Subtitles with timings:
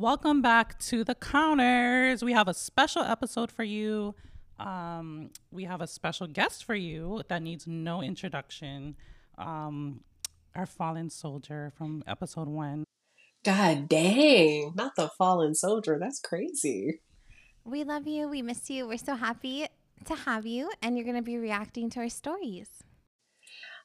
[0.00, 2.24] Welcome back to the counters.
[2.24, 4.14] We have a special episode for you.
[4.58, 8.96] Um, we have a special guest for you that needs no introduction.
[9.36, 10.00] Um,
[10.56, 12.84] our fallen soldier from episode one.
[13.44, 15.98] God dang, not the fallen soldier.
[16.00, 17.02] That's crazy.
[17.66, 18.26] We love you.
[18.26, 18.88] We miss you.
[18.88, 19.66] We're so happy
[20.06, 22.70] to have you, and you're going to be reacting to our stories.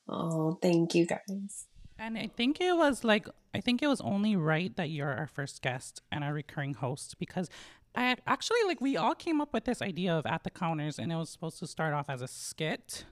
[0.07, 1.67] Oh, thank you guys.
[1.97, 5.27] And I think it was like, I think it was only right that you're our
[5.27, 7.49] first guest and our recurring host because
[7.95, 11.11] I actually like we all came up with this idea of at the counters and
[11.11, 13.05] it was supposed to start off as a skit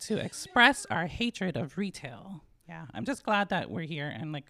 [0.00, 2.42] to express our hatred of retail.
[2.68, 4.46] Yeah, I'm just glad that we're here and like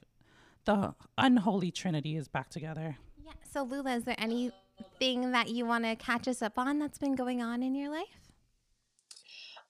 [0.66, 2.98] the unholy trinity is back together.
[3.24, 3.32] Yeah.
[3.50, 7.14] So, Lula, is there anything that you want to catch us up on that's been
[7.14, 8.29] going on in your life?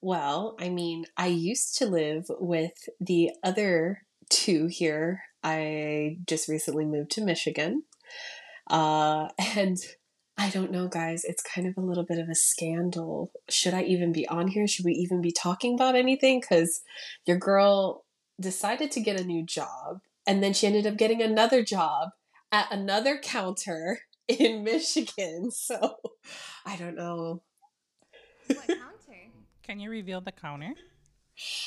[0.01, 5.21] Well, I mean, I used to live with the other two here.
[5.43, 7.83] I just recently moved to Michigan.
[8.69, 9.77] Uh, and
[10.37, 11.23] I don't know, guys.
[11.23, 13.31] It's kind of a little bit of a scandal.
[13.49, 14.67] Should I even be on here?
[14.67, 16.39] Should we even be talking about anything?
[16.39, 16.81] Because
[17.25, 18.05] your girl
[18.39, 22.09] decided to get a new job and then she ended up getting another job
[22.51, 25.51] at another counter in Michigan.
[25.51, 25.97] So
[26.65, 27.43] I don't know.
[29.61, 29.77] What counter?
[29.77, 30.73] Can you reveal the counter?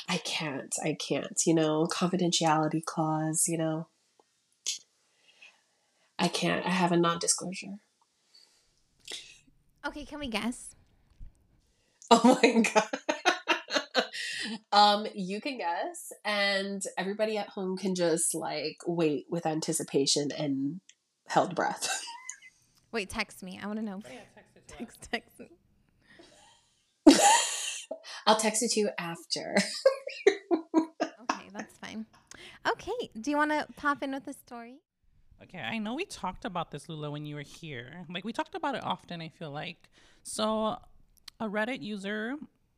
[0.08, 0.74] I can't.
[0.82, 1.40] I can't.
[1.46, 3.88] You know, confidentiality clause, you know.
[6.18, 6.64] I can't.
[6.64, 7.78] I have a non disclosure.
[9.86, 10.74] Okay, can we guess?
[12.10, 14.06] Oh my god.
[14.72, 20.80] um, you can guess, and everybody at home can just like wait with anticipation and
[21.28, 22.02] held breath.
[22.92, 23.58] Wait, text me.
[23.60, 24.00] I want to know.
[24.68, 25.48] Text, text me.
[28.26, 29.56] I'll text it to you after.
[31.30, 32.06] Okay, that's fine.
[32.68, 34.76] Okay, do you want to pop in with a story?
[35.42, 38.04] Okay, I know we talked about this, Lula, when you were here.
[38.10, 39.88] Like, we talked about it often, I feel like.
[40.22, 40.78] So,
[41.40, 42.34] a Reddit user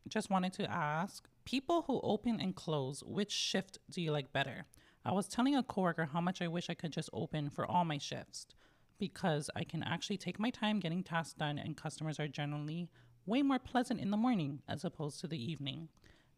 [0.09, 4.67] just wanted to ask people who open and close, which shift do you like better?
[5.05, 7.85] I was telling a coworker how much I wish I could just open for all
[7.85, 8.47] my shifts
[8.99, 12.89] because I can actually take my time getting tasks done, and customers are generally
[13.27, 15.89] way more pleasant in the morning as opposed to the evening.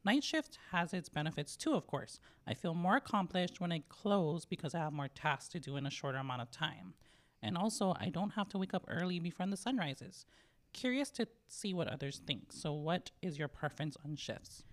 [0.05, 2.19] Night shift has its benefits too, of course.
[2.47, 5.87] I feel more accomplished when I close because I have more tasks to do in
[5.87, 6.95] a shorter amount of time.
[7.43, 10.27] And also, I don't have to wake up early before the sun rises.
[10.73, 12.53] Curious to see what others think.
[12.53, 14.65] So, what is your preference on shifts?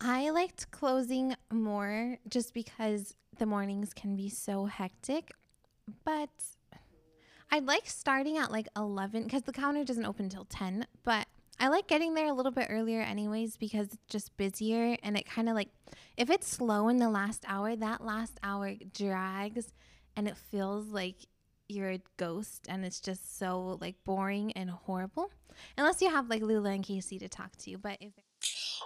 [0.00, 5.32] I liked closing more just because the mornings can be so hectic.
[6.04, 6.30] But
[7.52, 10.86] I like starting at like 11 because the counter doesn't open until 10.
[11.04, 11.26] But
[11.60, 15.26] I like getting there a little bit earlier, anyways, because it's just busier and it
[15.26, 15.68] kind of like,
[16.16, 19.70] if it's slow in the last hour, that last hour drags
[20.16, 21.16] and it feels like
[21.68, 25.30] you're a ghost and it's just so like boring and horrible.
[25.76, 27.70] Unless you have like Lula and Casey to talk to.
[27.70, 27.76] you.
[27.76, 28.12] But if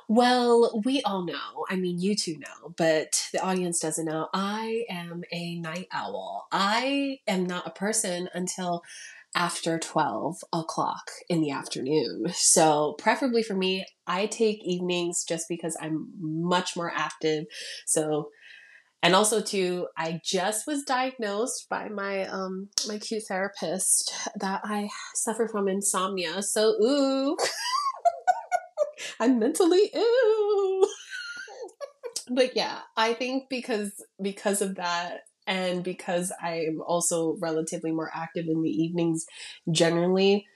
[0.09, 1.67] Well, we all know.
[1.69, 4.29] I mean, you two know, but the audience doesn't know.
[4.33, 6.47] I am a night owl.
[6.53, 8.83] I am not a person until
[9.35, 12.27] after 12 o'clock in the afternoon.
[12.33, 17.47] So, preferably for me, I take evenings just because I'm much more active.
[17.85, 18.31] So,
[19.03, 24.89] and also too, I just was diagnosed by my um my cute therapist that I
[25.15, 26.43] suffer from insomnia.
[26.43, 27.37] So, ooh.
[29.21, 30.89] I'm mentally ill.
[32.31, 38.47] but yeah, I think because because of that and because I'm also relatively more active
[38.49, 39.27] in the evenings
[39.71, 40.47] generally,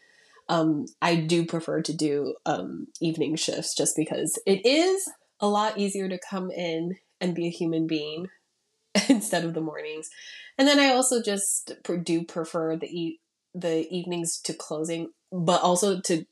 [0.49, 5.09] um, I do prefer to do um, evening shifts just because it is
[5.39, 8.27] a lot easier to come in and be a human being
[9.09, 10.11] instead of the mornings.
[10.59, 11.72] And then I also just
[12.03, 13.21] do prefer the e-
[13.55, 16.25] the evenings to closing, but also to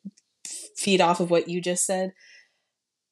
[0.79, 2.13] feed off of what you just said.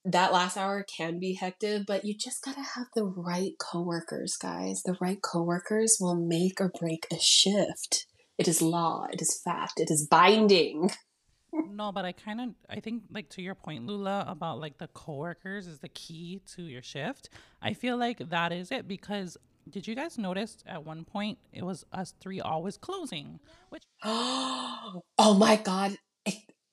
[0.05, 4.83] That last hour can be hectic, but you just gotta have the right coworkers, guys.
[4.85, 8.07] The right coworkers will make or break a shift.
[8.39, 10.91] It is law, it is fact, it is binding.
[11.53, 14.89] no, but I kind of I think like to your point, Lula, about like the
[14.89, 17.31] coworkers is the key to your shift.
[17.61, 19.37] I feel like that is it because
[19.69, 23.41] did you guys notice at one point it was us three always closing,
[23.71, 25.99] which oh my god.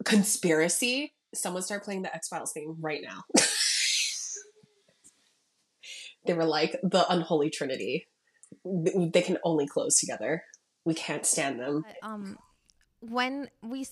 [0.04, 1.14] Conspiracy.
[1.34, 3.24] Someone start playing the X Files theme right now.
[6.26, 8.08] they were like the unholy trinity.
[8.66, 10.44] They can only close together.
[10.86, 11.84] We can't stand them.
[11.86, 12.38] But, um,
[13.00, 13.88] when we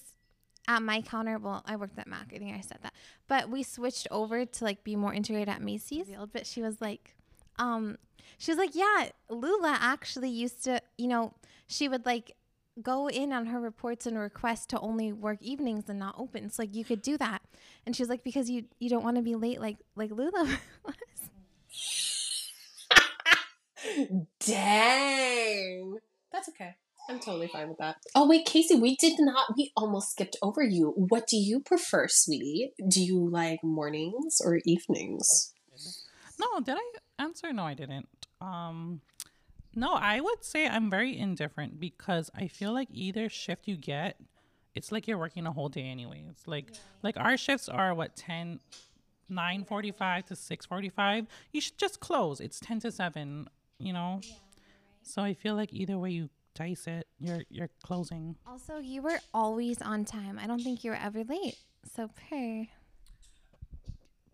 [0.68, 2.32] at my counter, well, I worked at Mac.
[2.34, 2.94] I think I said that,
[3.28, 6.08] but we switched over to like be more integrated at Macy's.
[6.32, 7.16] But she was like,
[7.58, 7.98] Um,
[8.38, 11.34] she was like, yeah, Lula actually used to, you know,
[11.68, 12.36] she would like
[12.82, 16.50] go in on her reports and request to only work evenings and not open.
[16.50, 17.42] So like you could do that.
[17.86, 20.60] And she was like, because you you don't want to be late like like Lula
[20.86, 20.96] was.
[24.40, 25.98] Dang.
[26.32, 26.76] That's okay.
[27.10, 27.98] I'm totally fine with that.
[28.16, 30.94] Oh wait, Casey, we did not we almost skipped over you.
[30.96, 32.74] What do you prefer, sweetie?
[32.88, 35.54] Do you like mornings or evenings?
[36.40, 37.52] No, did I answer?
[37.52, 38.08] No, I didn't.
[38.40, 39.02] Um
[39.76, 44.20] no, I would say I'm very indifferent because I feel like either shift you get,
[44.76, 46.44] it's like you're working a whole day anyways.
[46.46, 46.72] Like
[47.04, 48.60] like our shifts are what 10
[49.32, 51.28] 9:45 to 6:45.
[51.52, 52.40] You should just close.
[52.42, 53.48] It's 10 to 7,
[53.80, 54.20] you know.
[55.04, 58.36] So I feel like either way you dice it, you're you're closing.
[58.46, 60.38] Also, you were always on time.
[60.42, 61.56] I don't think you were ever late.
[61.96, 62.68] So per.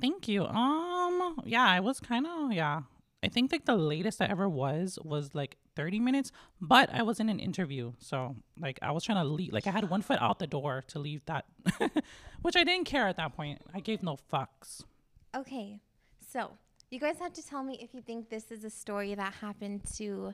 [0.02, 0.46] Thank you.
[0.46, 2.82] Um yeah, I was kind of yeah.
[3.28, 6.32] I think like the latest I ever was was like 30 minutes,
[6.62, 7.92] but I was in an interview.
[8.00, 10.86] So like I was trying to leave like I had one foot out the door
[10.88, 11.44] to leave that
[12.42, 13.62] which I didn't care at that point.
[13.74, 14.82] I gave no fucks.
[15.36, 15.82] Okay,
[16.32, 16.52] so
[16.90, 19.82] you guys have to tell me if you think this is a story that happened
[19.98, 20.34] to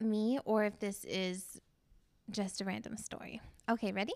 [0.00, 1.60] me or if this is
[2.32, 3.40] just a random story.
[3.70, 4.14] Okay, ready?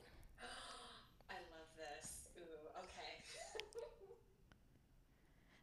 [1.31, 2.31] I love this.
[2.37, 3.23] Ooh, okay.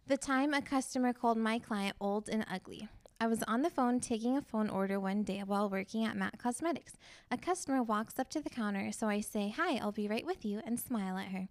[0.07, 2.87] The time a customer called my client old and ugly.
[3.19, 6.37] I was on the phone taking a phone order one day while working at MAC
[6.37, 6.93] Cosmetics.
[7.31, 10.45] A customer walks up to the counter, so I say, Hi, I'll be right with
[10.45, 11.47] you, and smile at her.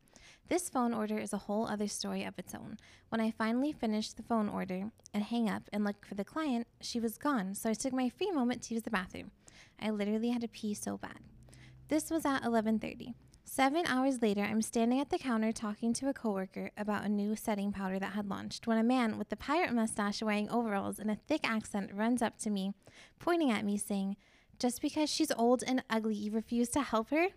[0.48, 2.76] This phone order is a whole other story of its own.
[3.08, 6.68] When I finally finished the phone order and hang up and look for the client,
[6.80, 9.32] she was gone, so I took my free moment to use the bathroom.
[9.82, 11.18] I literally had to pee so bad.
[11.88, 13.14] This was at 11:30.
[13.46, 17.36] 7 hours later, I'm standing at the counter talking to a coworker about a new
[17.36, 21.10] setting powder that had launched when a man with a pirate mustache wearing overalls and
[21.10, 22.72] a thick accent runs up to me,
[23.20, 24.16] pointing at me saying,
[24.58, 27.28] "Just because she's old and ugly, you refuse to help her?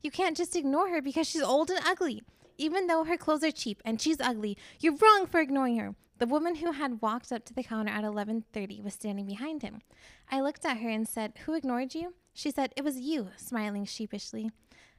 [0.00, 2.22] You can't just ignore her because she's old and ugly.
[2.56, 6.26] Even though her clothes are cheap and she's ugly, you're wrong for ignoring her." The
[6.26, 9.82] woman who had walked up to the counter at 11:30 was standing behind him.
[10.30, 13.84] I looked at her and said, "Who ignored you?" She said, "It was you," smiling
[13.84, 14.50] sheepishly.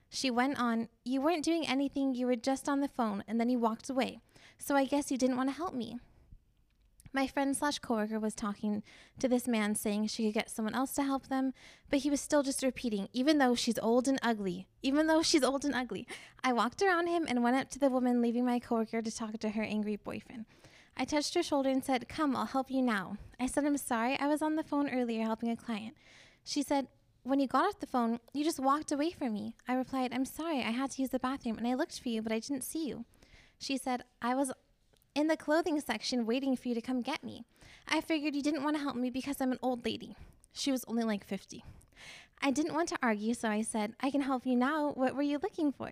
[0.09, 3.49] She went on, You weren't doing anything, you were just on the phone, and then
[3.49, 4.19] you walked away.
[4.57, 5.99] So I guess you didn't want to help me.
[7.13, 8.83] My friend slash coworker was talking
[9.19, 11.53] to this man saying she could get someone else to help them,
[11.89, 15.43] but he was still just repeating, even though she's old and ugly, even though she's
[15.43, 16.05] old and ugly.
[16.43, 19.37] I walked around him and went up to the woman, leaving my coworker to talk
[19.39, 20.45] to her angry boyfriend.
[20.95, 23.17] I touched her shoulder and said, Come, I'll help you now.
[23.39, 25.95] I said, I'm sorry, I was on the phone earlier helping a client.
[26.43, 26.87] She said,
[27.27, 29.55] when you got off the phone, you just walked away from me.
[29.67, 32.21] I replied, I'm sorry, I had to use the bathroom and I looked for you,
[32.21, 33.05] but I didn't see you.
[33.59, 34.51] She said, I was
[35.13, 37.43] in the clothing section waiting for you to come get me.
[37.87, 40.15] I figured you didn't want to help me because I'm an old lady.
[40.53, 41.63] She was only like 50.
[42.41, 44.91] I didn't want to argue, so I said, I can help you now.
[44.91, 45.91] What were you looking for?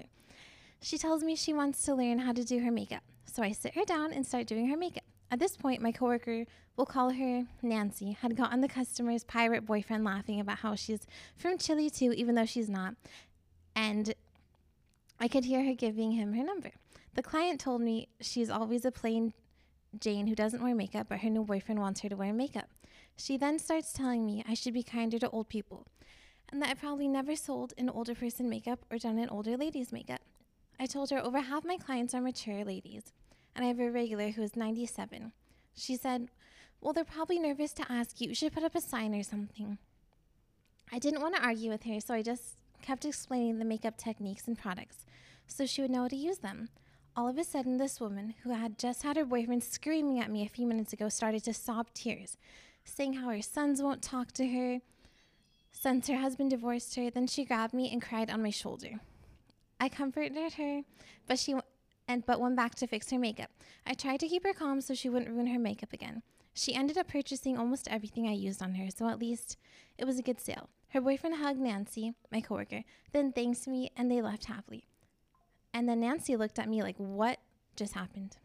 [0.81, 3.03] She tells me she wants to learn how to do her makeup.
[3.25, 5.03] So I sit her down and start doing her makeup.
[5.31, 6.45] At this point, my coworker,
[6.77, 11.57] we'll call her Nancy, had gotten the customer's pirate boyfriend laughing about how she's from
[11.57, 12.95] Chile too, even though she's not.
[13.75, 14.13] And
[15.19, 16.72] I could hear her giving him her number.
[17.16, 19.33] The client told me she's always a plain
[19.99, 22.69] Jane who doesn't wear makeup, but her new boyfriend wants her to wear makeup.
[23.18, 25.88] She then starts telling me I should be kinder to old people,
[26.52, 29.94] and that I probably never sold an older person makeup or done an older lady's
[29.94, 30.21] makeup.
[30.78, 33.14] I told her over half my clients are mature ladies,
[33.56, 35.31] and I have a regular who is 97.
[35.76, 36.30] She said,
[36.81, 38.30] Well, they're probably nervous to ask you.
[38.30, 39.78] You should put up a sign or something.
[40.92, 44.47] I didn't want to argue with her, so I just kept explaining the makeup techniques
[44.47, 45.06] and products
[45.47, 46.69] so she would know how to use them.
[47.16, 50.45] All of a sudden, this woman, who had just had her boyfriend screaming at me
[50.45, 52.38] a few minutes ago, started to sob tears,
[52.83, 54.80] saying how her sons won't talk to her
[55.71, 57.09] since her husband divorced her.
[57.09, 59.00] Then she grabbed me and cried on my shoulder.
[59.80, 60.81] I comforted her,
[61.28, 61.56] but she
[62.07, 63.50] and but went back to fix her makeup.
[63.85, 66.21] I tried to keep her calm so she wouldn't ruin her makeup again.
[66.54, 69.57] She ended up purchasing almost everything I used on her, so at least
[69.97, 70.69] it was a good sale.
[70.90, 74.85] Her boyfriend hugged Nancy, my coworker, then thanked me and they left happily.
[75.74, 77.40] And then Nancy looked at me like, What
[77.76, 78.38] just happened?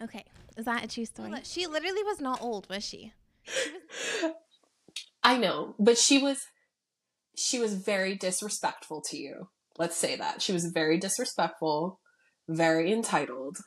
[0.00, 0.24] Okay,
[0.56, 1.32] is that a true story?
[1.42, 3.12] She literally was not old, was she?
[5.22, 6.46] I know, but she was
[7.36, 9.48] she was very disrespectful to you.
[9.76, 10.40] Let's say that.
[10.40, 11.98] She was very disrespectful,
[12.48, 13.58] very entitled.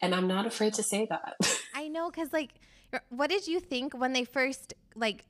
[0.00, 1.36] And I'm not afraid to say that.
[1.74, 2.50] I know, because like,
[3.08, 5.24] what did you think when they first like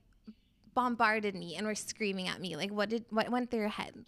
[0.75, 2.57] bombarded me and were screaming at me?
[2.57, 4.05] Like, what did what went through your head?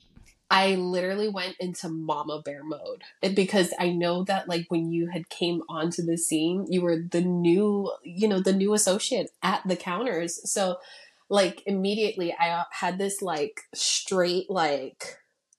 [0.51, 3.03] I literally went into mama bear mode
[3.35, 7.23] because I know that like when you had came onto the scene, you were the
[7.23, 10.41] new, you know, the new associate at the counters.
[10.51, 10.77] So
[11.29, 15.17] like immediately I had this like straight like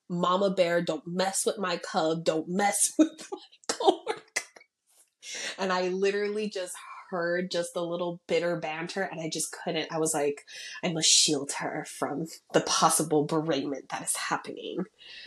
[0.09, 4.21] mama bear don't mess with my cub, don't mess with my coworker.
[5.57, 6.75] And I literally just
[7.09, 9.91] heard just a little bitter banter and I just couldn't.
[9.91, 10.45] I was like,
[10.83, 14.77] I must shield her from the possible beratement that is happening.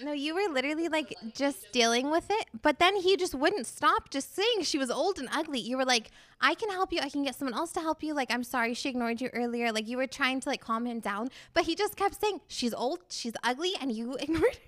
[0.03, 4.11] No, you were literally like just dealing with it, but then he just wouldn't stop
[4.11, 5.61] just saying she was old and ugly.
[5.61, 7.01] You were like, I can help you.
[7.01, 8.15] I can get someone else to help you.
[8.15, 9.73] Like, I'm sorry she ignored you earlier.
[9.73, 12.75] Like, you were trying to like calm him down, but he just kept saying, she's
[12.75, 14.68] old, she's ugly, and you ignored her.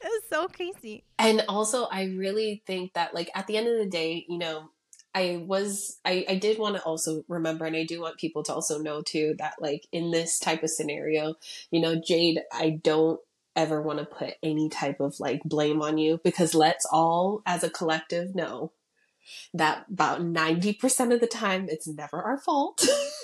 [0.04, 1.04] It was so crazy.
[1.18, 4.70] And also, I really think that, like, at the end of the day, you know,
[5.14, 8.54] I was I, I did want to also remember and I do want people to
[8.54, 11.34] also know too that like in this type of scenario,
[11.72, 13.18] you know, Jade, I don't
[13.56, 17.64] ever want to put any type of like blame on you because let's all as
[17.64, 18.70] a collective know
[19.54, 22.86] that about 90% of the time it's never our fault.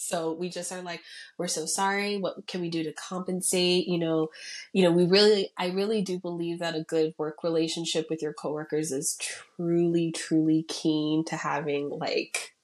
[0.00, 1.02] So we just are like,
[1.36, 2.16] we're so sorry.
[2.16, 3.86] What can we do to compensate?
[3.86, 4.28] You know,
[4.72, 8.32] you know, we really, I really do believe that a good work relationship with your
[8.32, 12.54] coworkers is truly, truly keen to having like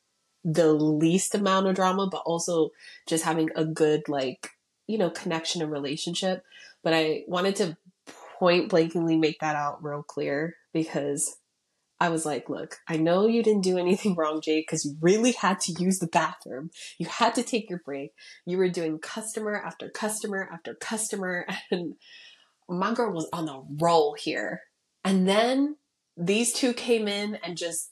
[0.44, 2.70] the least amount of drama, but also
[3.06, 4.52] just having a good, like,
[4.86, 6.42] you know, connection and relationship.
[6.82, 7.76] But I wanted to
[8.38, 11.36] point blankly make that out real clear because
[11.98, 15.32] I was like, look, I know you didn't do anything wrong, Jade, because you really
[15.32, 16.70] had to use the bathroom.
[16.98, 18.12] You had to take your break.
[18.44, 21.94] You were doing customer after customer after customer, and
[22.68, 24.62] my girl was on a roll here.
[25.04, 25.76] And then
[26.16, 27.90] these two came in and just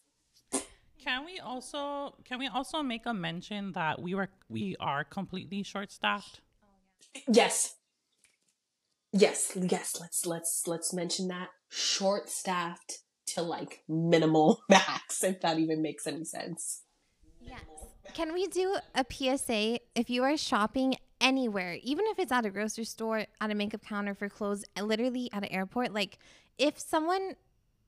[1.04, 5.62] can we also can we also make a mention that we were we are completely
[5.62, 6.40] short staffed?
[7.28, 7.76] Yes.
[9.12, 11.50] Yes, yes, let's let's let's mention that.
[11.68, 13.03] Short staffed
[13.34, 16.82] to like minimal max, if that even makes any sense.
[17.40, 17.60] Yes.
[18.12, 22.50] Can we do a PSA if you are shopping anywhere, even if it's at a
[22.50, 26.18] grocery store, at a makeup counter for clothes, uh, literally at an airport, like
[26.58, 27.34] if someone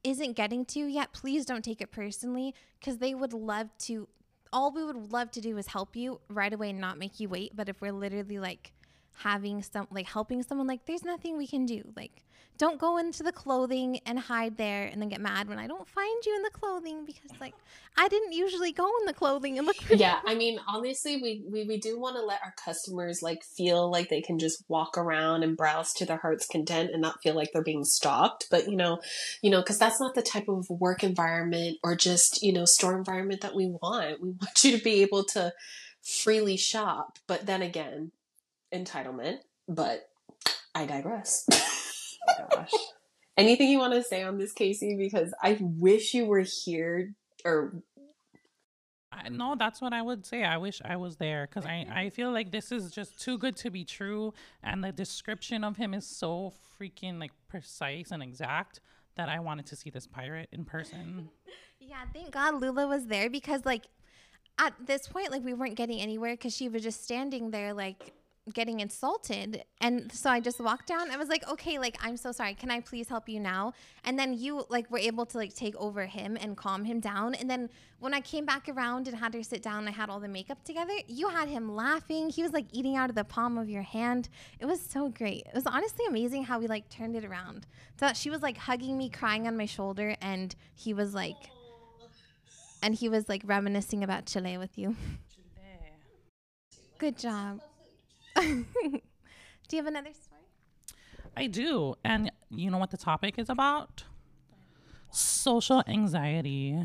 [0.02, 4.08] isn't getting to you yet, please don't take it personally because they would love to.
[4.52, 7.28] All we would love to do is help you right away and not make you
[7.28, 7.54] wait.
[7.54, 8.72] But if we're literally like
[9.18, 11.82] having some, like helping someone, like there's nothing we can do.
[11.96, 12.23] Like
[12.58, 15.87] don't go into the clothing and hide there and then get mad when I don't
[15.87, 17.54] find you in the clothing because like
[17.99, 21.44] I didn't usually go in the clothing and look for Yeah, I mean honestly we,
[21.50, 24.96] we, we do want to let our customers like feel like they can just walk
[24.96, 28.46] around and browse to their heart's content and not feel like they're being stalked.
[28.50, 29.00] But you know,
[29.42, 32.96] you know, because that's not the type of work environment or just, you know, store
[32.96, 34.20] environment that we want.
[34.20, 35.52] We want you to be able to
[36.02, 37.18] freely shop.
[37.26, 38.12] But then again,
[38.75, 39.38] entitlement.
[39.68, 40.08] But
[40.75, 41.46] I digress.
[42.28, 42.73] Oh gosh.
[43.37, 44.96] Anything you want to say on this, Casey?
[44.99, 47.85] Because I wish you were here or
[49.12, 50.44] I, no, that's what I would say.
[50.44, 53.56] I wish I was there because I, I feel like this is just too good
[53.56, 54.35] to be true.
[54.62, 58.80] And the description of him is so freaking like precise and exact
[59.16, 61.30] that I wanted to see this pirate in person.
[61.80, 63.85] yeah, thank God Lula was there because like
[64.58, 68.12] at this point, like we weren't getting anywhere because she was just standing there like
[68.52, 69.64] getting insulted.
[69.80, 71.10] And so i just walked down.
[71.10, 72.54] I was like okay like i'm so sorry.
[72.54, 73.72] Can i please help you now?
[74.04, 77.34] And then you like were able to like take over him and calm him down.
[77.34, 80.20] And then when i came back around and had her sit down i had all
[80.20, 82.30] the makeup together you had him laughing.
[82.30, 84.28] He was like eating out of the palm of your hand.
[84.60, 85.46] It was so great.
[85.46, 87.66] It was honestly amazing how we like turned it around.
[87.98, 91.50] So she was like hugging me crying on my shoulder and he was like
[92.82, 94.94] and he was like reminiscing about chile with you.
[96.98, 97.60] Good job
[98.43, 99.00] do
[99.71, 100.43] you have another story?
[101.37, 101.95] I do.
[102.05, 104.05] And you know what the topic is about?
[105.11, 106.78] Social anxiety.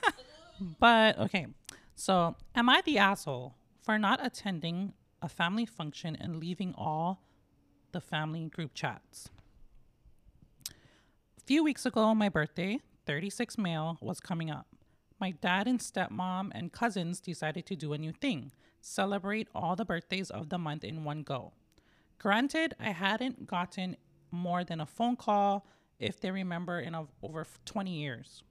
[0.80, 1.46] but okay.
[1.94, 7.22] So, am I the asshole for not attending a family function and leaving all
[7.92, 9.28] the family group chats?
[10.68, 14.66] A few weeks ago, my birthday, 36 male, was coming up.
[15.20, 19.84] My dad and stepmom and cousins decided to do a new thing celebrate all the
[19.84, 21.52] birthdays of the month in one go.
[22.18, 23.96] Granted, I hadn't gotten
[24.30, 25.66] more than a phone call,
[25.98, 28.42] if they remember, in a, over 20 years.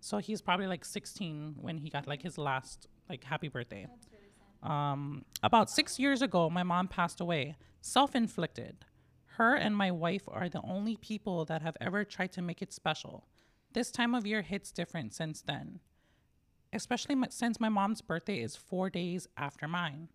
[0.00, 3.86] So he's probably like 16 when he got like his last like happy birthday.
[3.86, 4.28] Really
[4.62, 8.84] um, about six years ago, my mom passed away, self-inflicted.
[9.36, 12.72] Her and my wife are the only people that have ever tried to make it
[12.72, 13.24] special.
[13.72, 15.80] This time of year hits different since then
[16.72, 20.08] especially since my mom's birthday is four days after mine.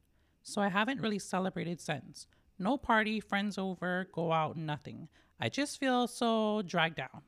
[0.43, 2.27] So I haven't really celebrated since.
[2.59, 5.07] No party, friends over, go out, nothing.
[5.39, 7.21] I just feel so dragged down.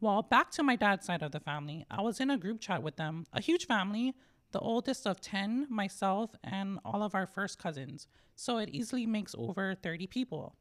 [0.00, 2.82] Well, back to my dad's side of the family, I was in a group chat
[2.82, 4.14] with them, a huge family,
[4.52, 9.34] the oldest of 10, myself, and all of our first cousins, so it easily makes
[9.36, 10.54] over 30 people.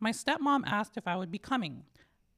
[0.00, 1.84] My stepmom asked if I would be coming.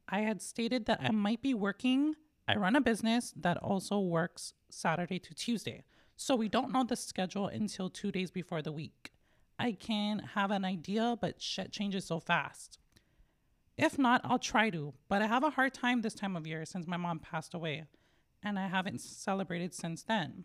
[0.09, 2.14] I had stated that I might be working.
[2.47, 5.85] I run a business that also works Saturday to Tuesday,
[6.16, 9.12] so we don't know the schedule until two days before the week.
[9.59, 12.78] I can have an idea, but shit changes so fast.
[13.76, 16.64] If not, I'll try to, but I have a hard time this time of year
[16.64, 17.85] since my mom passed away,
[18.42, 20.44] and I haven't celebrated since then.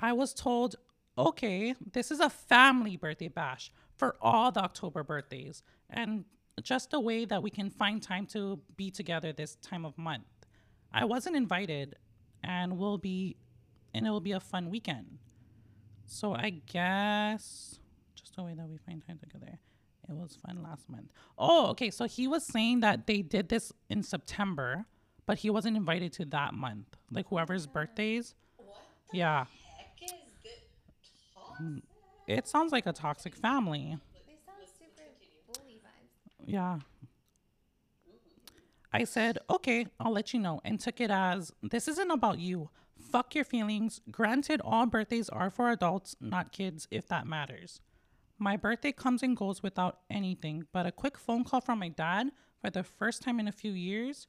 [0.00, 0.76] I was told,
[1.16, 6.24] okay, this is a family birthday bash for all the October birthdays, and
[6.62, 10.24] just a way that we can find time to be together this time of month.
[10.92, 11.96] I wasn't invited,
[12.42, 13.36] and will be,
[13.94, 15.18] and it will be a fun weekend.
[16.06, 17.78] So I guess
[18.14, 19.58] just a way that we find time together.
[20.08, 21.12] It was fun last month.
[21.36, 21.90] Oh, okay.
[21.90, 24.86] So he was saying that they did this in September,
[25.26, 26.86] but he wasn't invited to that month.
[27.10, 28.34] Like whoever's birthdays.
[28.56, 28.74] What?
[29.12, 29.44] Yeah.
[31.60, 31.82] Mm,
[32.26, 33.98] It sounds like a toxic family.
[34.26, 35.02] They sound super
[35.52, 36.37] bully vibes.
[36.48, 36.78] Yeah.
[38.90, 42.70] I said, okay, I'll let you know, and took it as this isn't about you.
[42.98, 44.00] Fuck your feelings.
[44.10, 47.82] Granted, all birthdays are for adults, not kids, if that matters.
[48.38, 52.30] My birthday comes and goes without anything but a quick phone call from my dad
[52.62, 54.26] for the first time in a few years.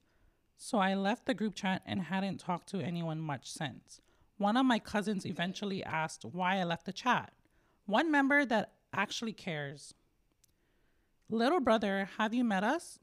[0.57, 4.01] So I left the group chat and hadn't talked to anyone much since.
[4.37, 7.31] One of my cousins eventually asked why I left the chat.
[7.85, 9.93] One member that actually cares.
[11.29, 12.99] Little brother, have you met us?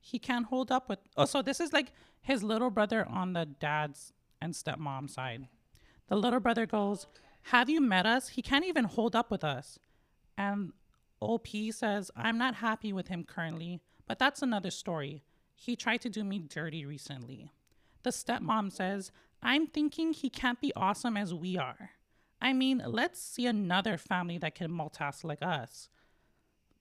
[0.00, 1.00] He can't hold up with.
[1.16, 5.48] Uh, oh, so this is like his little brother on the dad's and stepmom side.
[6.08, 7.06] The little brother goes,
[7.44, 8.28] Have you met us?
[8.30, 9.78] He can't even hold up with us.
[10.36, 10.72] And
[11.20, 15.24] OP says, I'm not happy with him currently, but that's another story.
[15.54, 17.50] He tried to do me dirty recently.
[18.04, 19.10] The stepmom says,
[19.42, 21.90] I'm thinking he can't be awesome as we are.
[22.40, 25.88] I mean, let's see another family that can multitask like us.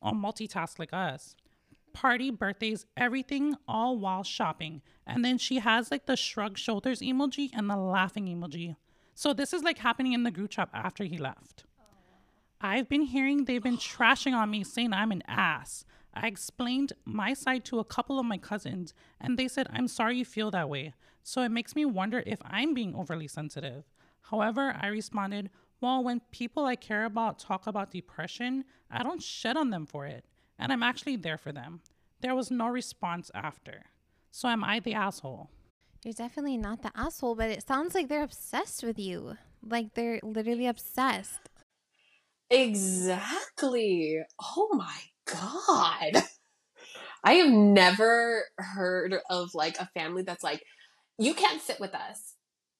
[0.01, 1.35] Or multitask like us.
[1.93, 4.81] Party, birthdays, everything, all while shopping.
[5.05, 8.75] And then she has like the shrug shoulders emoji and the laughing emoji.
[9.15, 11.63] So this is like happening in the group chat after he left.
[12.61, 15.85] I've been hearing they've been trashing on me, saying I'm an ass.
[16.13, 20.17] I explained my side to a couple of my cousins, and they said, I'm sorry
[20.17, 20.93] you feel that way.
[21.23, 23.83] So it makes me wonder if I'm being overly sensitive.
[24.21, 29.55] However, I responded, Well, when people I care about talk about depression, I don't shit
[29.55, 30.25] on them for it,
[30.57, 31.81] and I'm actually there for them.
[32.21, 33.83] There was no response after.
[34.31, 35.51] So am I the asshole?
[36.03, 39.37] You're definitely not the asshole, but it sounds like they're obsessed with you.
[39.61, 41.49] Like they're literally obsessed.
[42.49, 44.19] Exactly.
[44.41, 46.23] Oh my god.
[47.23, 50.63] I have never heard of like a family that's like,
[51.19, 52.35] you can't sit with us,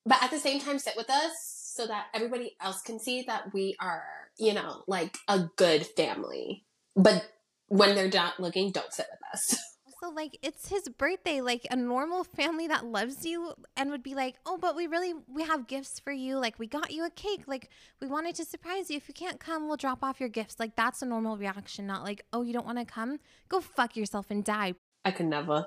[0.05, 3.53] but at the same time, sit with us so that everybody else can see that
[3.53, 4.03] we are,
[4.37, 6.65] you know, like a good family.
[6.95, 7.29] But
[7.67, 9.59] when they're not looking, don't sit with us.
[9.99, 11.41] So like it's his birthday.
[11.41, 15.15] Like a normal family that loves you and would be like, "Oh, but we really
[15.27, 16.37] we have gifts for you.
[16.37, 17.45] Like we got you a cake.
[17.47, 18.97] Like we wanted to surprise you.
[18.97, 22.03] If you can't come, we'll drop off your gifts." Like that's a normal reaction, not
[22.03, 23.17] like, "Oh, you don't want to come?
[23.49, 25.65] Go fuck yourself and die." I could never.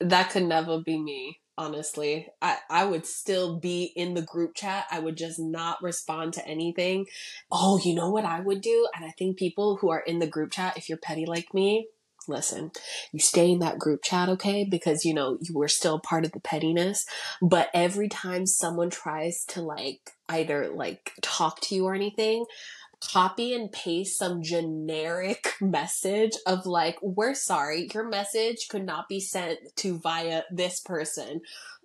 [0.00, 2.28] That could never be me, honestly.
[2.42, 4.86] I, I would still be in the group chat.
[4.90, 7.06] I would just not respond to anything.
[7.50, 8.88] Oh, you know what I would do?
[8.94, 11.88] And I think people who are in the group chat, if you're petty like me,
[12.28, 12.70] listen,
[13.12, 14.64] you stay in that group chat, okay?
[14.64, 17.04] Because, you know, you were still part of the pettiness.
[17.42, 22.46] But every time someone tries to like either like talk to you or anything,
[23.12, 29.20] copy and paste some generic message of like, we're sorry, your message could not be
[29.20, 31.40] sent to via this person.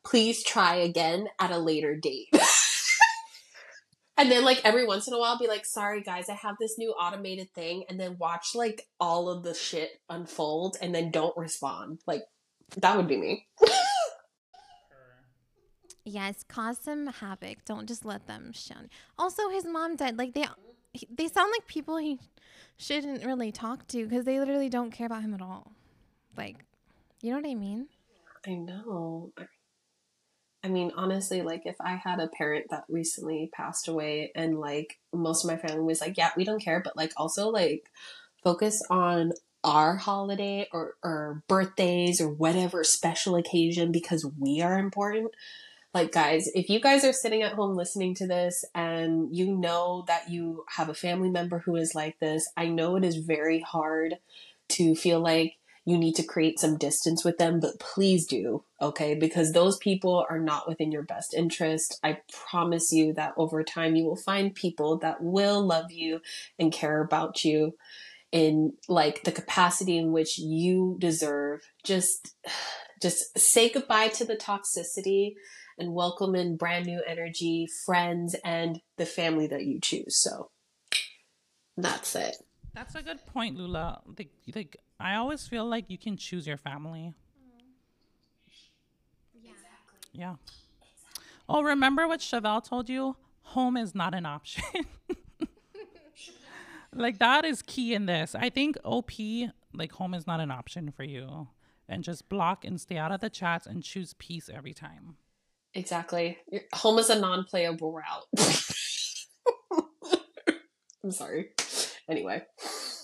[0.06, 2.30] Please try again at a later date.
[4.18, 6.78] and then like every once in a while be like, sorry guys, I have this
[6.78, 11.36] new automated thing, and then watch like all of the shit unfold and then don't
[11.38, 12.00] respond.
[12.08, 12.24] Like
[12.78, 13.48] that would be me.
[16.06, 17.64] Yes, cause some havoc.
[17.66, 18.90] Don't just let them shun.
[19.20, 20.18] Also, his mom died.
[20.18, 20.46] Like they,
[20.94, 22.20] he- they sound like people he
[22.78, 25.72] shouldn't really talk to because they literally don't care about him at all.
[26.38, 26.66] Like,
[27.22, 27.88] you know what I mean?
[28.48, 29.32] I know.
[30.64, 35.00] I mean, honestly, like if I had a parent that recently passed away and like
[35.14, 37.90] most of my family was like, yeah, we don't care, but like also like
[38.44, 39.32] focus on
[39.64, 45.32] our holiday or, or birthdays or whatever special occasion because we are important.
[45.94, 50.04] Like guys if you guys are sitting at home listening to this and you know
[50.08, 53.60] that you have a family member who is like this i know it is very
[53.60, 54.16] hard
[54.68, 59.16] to feel like you need to create some distance with them but please do okay?
[59.16, 62.00] Because those people are not within your best interest.
[62.04, 66.22] I promise you that over time you will find people that will love you
[66.58, 67.76] and care about you
[68.32, 71.62] in like the capacity in which you deserve.
[71.84, 72.36] Just
[73.02, 75.36] just say goodbye to the toxicity
[75.80, 80.18] and welcome in brand new energy, friends, and the family that you choose.
[80.18, 80.52] So
[81.78, 82.36] that's it.
[82.74, 84.02] That's a good point, Lula.
[84.18, 87.14] Like, like I always feel like you can choose your family.
[89.36, 89.48] Mm-hmm.
[89.48, 89.52] Yeah.
[90.12, 90.36] Yeah.
[91.48, 93.16] Oh, remember what Chevelle told you?
[93.42, 94.64] Home is not an option.
[96.94, 98.36] like that is key in this.
[98.36, 99.12] I think OP,
[99.74, 101.48] like home is not an option for you.
[101.88, 105.16] And just block and stay out of the chats and choose peace every time.
[105.74, 106.38] Exactly.
[106.74, 108.26] Home is a non-playable route.
[111.04, 111.52] I'm sorry.
[112.10, 112.42] Anyway.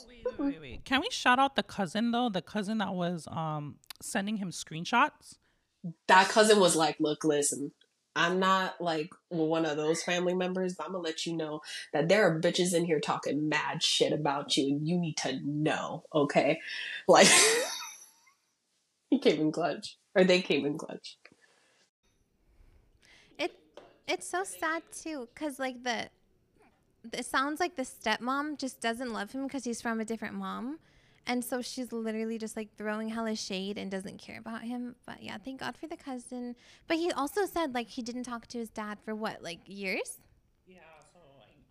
[0.08, 2.30] Wait, wait, wait, Can we shout out the cousin though?
[2.30, 5.38] The cousin that was um sending him screenshots.
[6.08, 7.72] That cousin was like, "Look, listen.
[8.16, 12.08] I'm not like one of those family members, but I'm gonna let you know that
[12.08, 16.04] there are bitches in here talking mad shit about you, and you need to know,
[16.14, 16.60] okay?
[17.08, 17.28] Like,
[19.10, 21.18] he came in clutch, or they came in clutch.
[24.08, 26.10] It's so sad too, cause like the,
[27.12, 30.80] it sounds like the stepmom just doesn't love him because he's from a different mom,
[31.28, 34.96] and so she's literally just like throwing hella shade and doesn't care about him.
[35.06, 36.56] But yeah, thank God for the cousin.
[36.88, 40.20] But he also said like he didn't talk to his dad for what like years.
[40.68, 40.80] Yeah,
[41.14, 41.20] so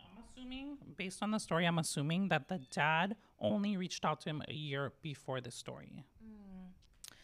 [0.01, 4.29] I'm assuming based on the story, I'm assuming that the dad only reached out to
[4.29, 6.03] him a year before the story.
[6.21, 6.71] Mm.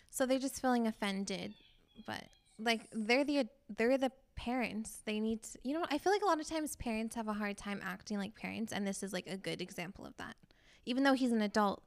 [0.10, 1.54] So they're just feeling offended,
[2.06, 2.24] but
[2.58, 6.26] like they're the they're the parents they need to, you know i feel like a
[6.26, 9.28] lot of times parents have a hard time acting like parents and this is like
[9.28, 10.36] a good example of that.
[10.86, 11.84] Even though he's an adult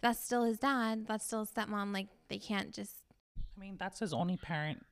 [0.00, 2.92] that's still his dad that's still his stepmom like they can't just
[3.36, 4.84] i mean that's his only parent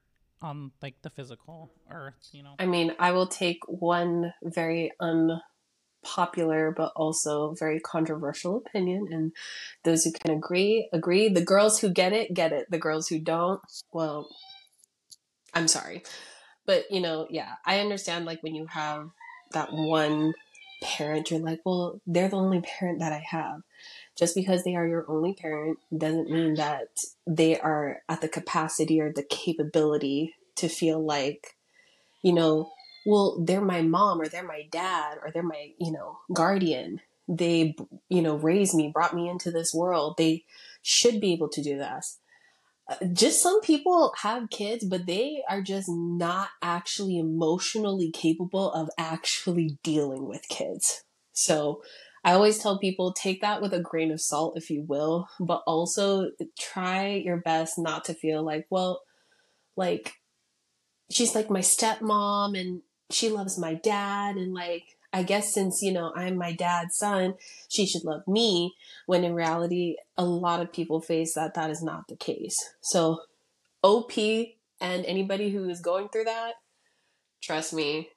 [0.42, 2.55] on like the physical earth you know?
[2.59, 9.33] I mean i will take one very unpopular but also very controversial opinion and
[9.85, 11.29] those who can agree agree.
[11.29, 12.66] The girls who get it get it.
[12.71, 13.61] The girls who don't
[13.92, 14.29] well
[15.55, 16.03] i'm sorry
[16.67, 19.11] but you know, yeah, I understand like when you have
[19.53, 20.35] that one
[20.83, 23.63] parent, you're like, well, they're the only parent that I have.
[24.17, 26.89] Just because they are your only parent doesn't mean that
[27.27, 31.57] they are at the capacity or the capability to feel like,
[32.23, 32.71] you know,
[33.05, 37.01] well, they're my mom or they're my dad or they're my, you know, guardian.
[37.29, 37.77] They,
[38.09, 40.17] you know, raised me, brought me into this world.
[40.17, 40.45] They
[40.83, 42.19] should be able to do this
[43.12, 49.79] just some people have kids, but they are just not actually emotionally capable of actually
[49.83, 51.03] dealing with kids.
[51.33, 51.83] So
[52.25, 55.62] I always tell people take that with a grain of salt, if you will, but
[55.66, 59.03] also try your best not to feel like, well,
[59.77, 60.14] like
[61.11, 65.95] she's like my stepmom and she loves my dad and like I guess since, you
[65.95, 67.37] know, I'm my dad's son,
[67.71, 68.75] she should love me.
[69.07, 72.55] When in reality, a lot of people face that that is not the case.
[72.83, 73.23] So,
[73.83, 74.13] OP
[74.79, 76.57] and anybody who is going through that,
[77.43, 78.11] trust me,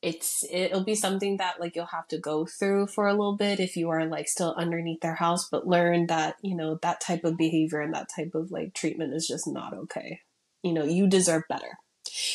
[0.00, 3.58] it's it'll be something that like you'll have to go through for a little bit
[3.58, 7.24] if you are like still underneath their house but learn that you know that type
[7.24, 10.20] of behavior and that type of like treatment is just not okay
[10.62, 11.80] you know you deserve better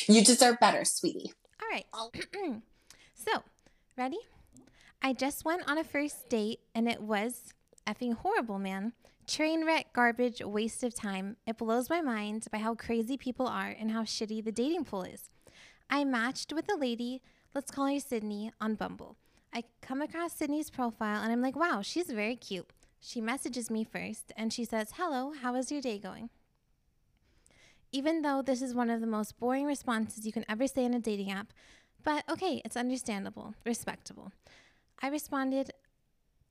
[0.06, 1.86] you deserve better sweetie all right
[3.14, 3.42] so
[3.96, 4.18] Ready?
[5.00, 7.54] I just went on a first date and it was
[7.86, 8.92] effing horrible, man.
[9.28, 11.36] Train wreck, garbage, waste of time.
[11.46, 15.04] It blows my mind by how crazy people are and how shitty the dating pool
[15.04, 15.30] is.
[15.88, 17.22] I matched with a lady,
[17.54, 19.16] let's call her Sydney, on Bumble.
[19.52, 22.68] I come across Sydney's profile and I'm like, wow, she's very cute.
[22.98, 26.30] She messages me first and she says, Hello, how is your day going?
[27.92, 30.94] Even though this is one of the most boring responses you can ever say in
[30.94, 31.52] a dating app,
[32.04, 34.32] but okay, it's understandable, respectable.
[35.02, 35.70] I responded,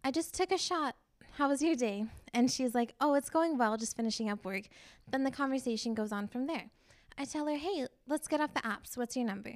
[0.04, 0.96] I just took a shot.
[1.38, 2.06] How was your day?
[2.34, 4.64] And she's like, Oh, it's going well, just finishing up work.
[5.10, 6.70] Then the conversation goes on from there.
[7.18, 8.98] I tell her, Hey, let's get off the apps.
[8.98, 9.54] What's your number?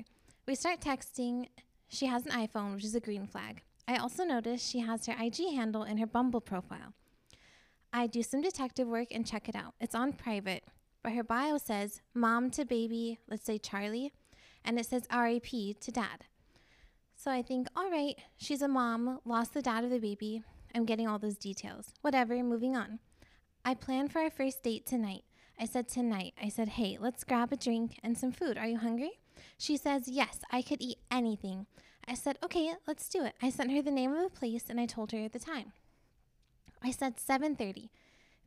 [0.48, 1.48] We start texting.
[1.88, 3.64] She has an iPhone, which is a green flag.
[3.88, 6.94] I also notice she has her IG handle in her Bumble profile.
[7.94, 9.74] I do some detective work and check it out.
[9.80, 10.64] It's on private,
[11.04, 14.12] but her bio says mom to baby, let's say Charlie,
[14.67, 15.49] and it says RAP
[15.80, 16.25] to dad.
[17.15, 20.43] So I think, all right, she's a mom, lost the dad of the baby.
[20.75, 21.93] I'm getting all those details.
[22.01, 22.99] Whatever, moving on.
[23.65, 25.23] I plan for our first date tonight.
[25.60, 26.34] I said tonight.
[26.41, 28.58] I said, hey, let's grab a drink and some food.
[28.58, 29.13] Are you hungry?
[29.58, 31.65] She says, Yes, I could eat anything.
[32.08, 33.34] I said, Okay, let's do it.
[33.41, 35.73] I sent her the name of the place and I told her the time.
[36.82, 37.89] I said 7:30.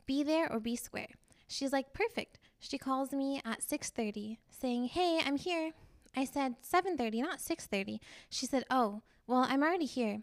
[0.07, 1.09] Be there or be square.
[1.49, 5.73] She's like, "Perfect." She calls me at 6:30 saying, "Hey, I'm here."
[6.15, 8.01] I said 7:30, not 6:30.
[8.29, 10.23] She said, "Oh, well, I'm already here."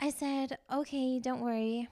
[0.00, 1.88] I said, "Okay, don't worry."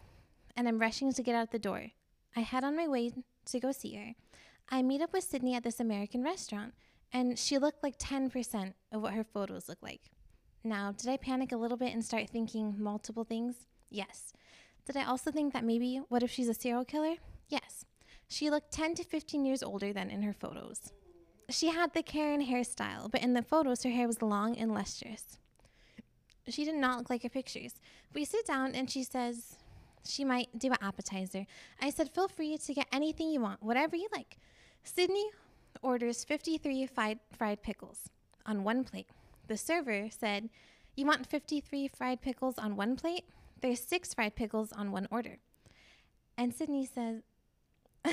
[0.56, 1.92] And I'm rushing to get out the door.
[2.34, 3.12] I head on my way
[3.46, 4.14] to go see her.
[4.68, 6.74] I meet up with Sydney at this American restaurant,
[7.12, 10.10] and she looked like 10% of what her photos look like.
[10.64, 13.66] Now, did I panic a little bit and start thinking multiple things?
[13.88, 14.32] Yes.
[14.84, 17.16] Did I also think that maybe, what if she's a serial killer?
[17.48, 17.84] Yes.
[18.28, 20.92] She looked 10 to 15 years older than in her photos.
[21.48, 25.38] She had the Karen hairstyle, but in the photos, her hair was long and lustrous.
[26.48, 27.74] She did not look like her pictures.
[28.14, 29.56] We sit down and she says
[30.04, 31.46] she might do an appetizer.
[31.80, 34.38] I said, feel free to get anything you want, whatever you like.
[34.84, 35.30] Sydney
[35.82, 38.08] orders 53 fried, fried pickles
[38.44, 39.08] on one plate.
[39.48, 40.48] The server said,
[40.96, 43.24] You want 53 fried pickles on one plate?
[43.60, 45.38] There's six fried pickles on one order.
[46.36, 47.22] And Sydney says,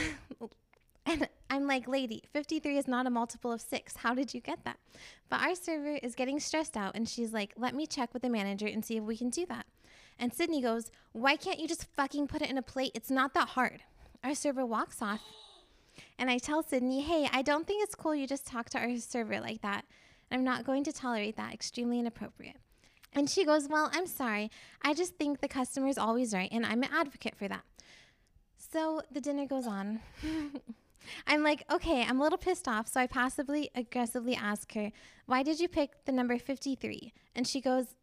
[1.05, 3.97] and I'm like, lady, 53 is not a multiple of six.
[3.97, 4.79] How did you get that?
[5.29, 8.29] But our server is getting stressed out and she's like, let me check with the
[8.29, 9.67] manager and see if we can do that.
[10.17, 12.93] And Sydney goes, why can't you just fucking put it in a plate?
[12.95, 13.83] It's not that hard.
[14.23, 15.21] Our server walks off
[16.17, 18.97] and I tell Sydney, hey, I don't think it's cool you just talk to our
[18.97, 19.85] server like that.
[20.31, 21.53] I'm not going to tolerate that.
[21.53, 22.57] Extremely inappropriate.
[23.13, 24.49] And she goes, Well, I'm sorry.
[24.81, 27.61] I just think the customer is always right, and I'm an advocate for that.
[28.57, 29.99] So the dinner goes on.
[31.27, 32.87] I'm like, okay, I'm a little pissed off.
[32.87, 34.91] So I passively aggressively ask her,
[35.25, 37.13] why did you pick the number 53?
[37.35, 37.95] And she goes,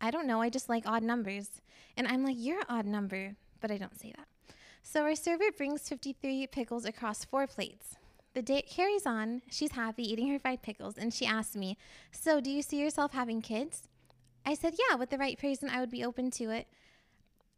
[0.00, 0.40] I don't know.
[0.40, 1.60] I just like odd numbers.
[1.96, 3.36] And I'm like, you're an odd number.
[3.60, 4.26] But I don't say that.
[4.82, 7.96] So our server brings 53 pickles across four plates.
[8.34, 9.42] The date carries on.
[9.50, 10.96] She's happy eating her fried pickles.
[10.96, 11.76] And she asks me,
[12.10, 13.88] So do you see yourself having kids?
[14.44, 16.66] I said, Yeah, with the right person, I would be open to it.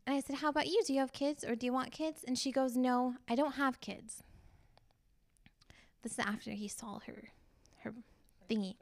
[0.06, 0.82] And I said, How about you?
[0.86, 2.24] Do you have kids or do you want kids?
[2.26, 4.22] And she goes, No, I don't have kids.
[6.04, 7.30] This is after he saw her,
[7.80, 7.94] her
[8.48, 8.76] thingy.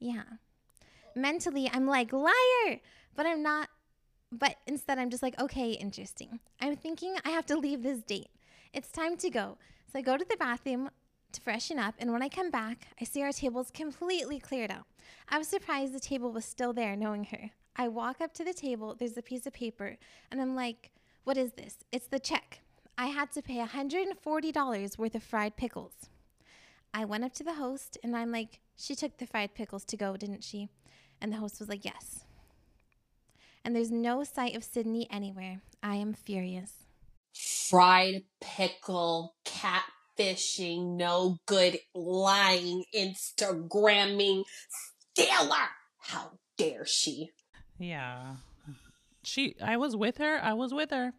[0.00, 0.24] Yeah.
[1.14, 2.80] Mentally, I'm like, liar,
[3.14, 3.68] but I'm not.
[4.32, 6.40] But instead, I'm just like, okay, interesting.
[6.60, 8.30] I'm thinking I have to leave this date.
[8.74, 9.58] It's time to go.
[9.92, 10.90] So I go to the bathroom
[11.30, 14.86] to freshen up, and when I come back, I see our tables completely cleared out.
[15.28, 17.50] I was surprised the table was still there, knowing her.
[17.76, 19.96] I walk up to the table, there's a piece of paper,
[20.32, 20.90] and I'm like,
[21.22, 21.76] what is this?
[21.92, 22.60] It's the check.
[22.98, 25.92] I had to pay $140 worth of fried pickles.
[26.96, 29.98] I went up to the host and I'm like, she took the fried pickles to
[29.98, 30.70] go, didn't she?
[31.20, 32.24] And the host was like, yes.
[33.62, 35.60] And there's no sight of Sydney anywhere.
[35.82, 36.72] I am furious.
[37.68, 44.44] Fried pickle, catfishing, no good, lying, Instagramming,
[45.12, 45.68] stealer.
[45.98, 47.28] How dare she?
[47.78, 48.36] Yeah.
[49.22, 50.42] She I was with her.
[50.42, 51.12] I was with her.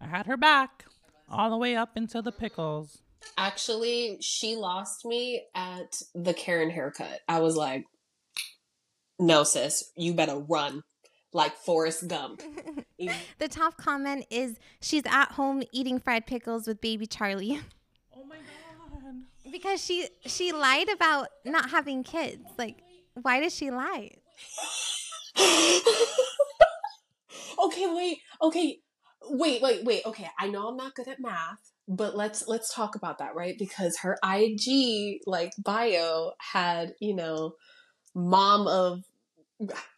[0.00, 0.84] I had her back
[1.30, 3.02] all the way up into the pickles.
[3.36, 7.20] Actually, she lost me at the Karen haircut.
[7.28, 7.84] I was like,
[9.18, 10.82] no, sis, you better run
[11.32, 12.42] like Forrest Gump.
[13.38, 17.60] the top comment is she's at home eating fried pickles with baby Charlie.
[18.14, 19.50] Oh my god.
[19.50, 22.44] Because she she lied about not having kids.
[22.56, 22.78] Like,
[23.20, 24.12] why did she lie?
[27.64, 28.18] okay, wait.
[28.40, 28.78] Okay.
[29.28, 30.06] Wait, wait, wait.
[30.06, 33.56] Okay, I know I'm not good at math, but let's let's talk about that, right?
[33.58, 37.54] Because her IG like bio had, you know,
[38.14, 39.04] mom of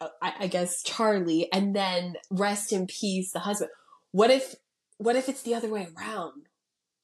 [0.01, 3.71] uh, I, I guess Charlie and then rest in peace the husband.
[4.11, 4.55] What if
[4.97, 6.47] what if it's the other way around?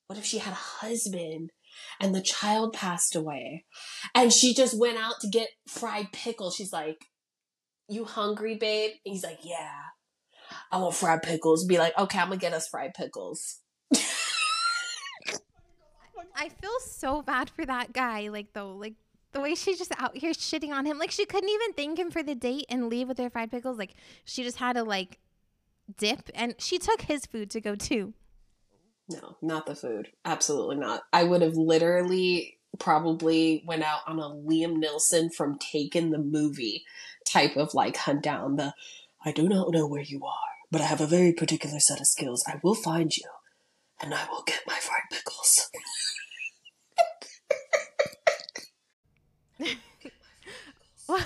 [0.07, 1.51] What if she had a husband
[1.99, 3.65] and the child passed away
[4.13, 6.55] and she just went out to get fried pickles?
[6.55, 7.05] She's like,
[7.87, 8.91] You hungry, babe?
[9.05, 9.79] And he's like, Yeah.
[10.69, 11.65] I want fried pickles.
[11.65, 13.61] Be like, Okay, I'm gonna get us fried pickles.
[16.35, 18.95] I feel so bad for that guy, like though, like
[19.31, 20.99] the way she's just out here shitting on him.
[20.99, 23.77] Like she couldn't even thank him for the date and leave with her fried pickles.
[23.77, 23.93] Like
[24.25, 25.19] she just had to like
[25.97, 28.13] dip and she took his food to go too.
[29.09, 30.09] No, not the food.
[30.23, 31.03] Absolutely not.
[31.11, 36.85] I would have literally probably went out on a Liam Neeson from Taken the movie
[37.25, 38.73] type of like hunt down the
[39.23, 40.33] I do not know where you are,
[40.71, 42.43] but I have a very particular set of skills.
[42.47, 43.27] I will find you
[44.01, 45.69] and I will get my fried pickles.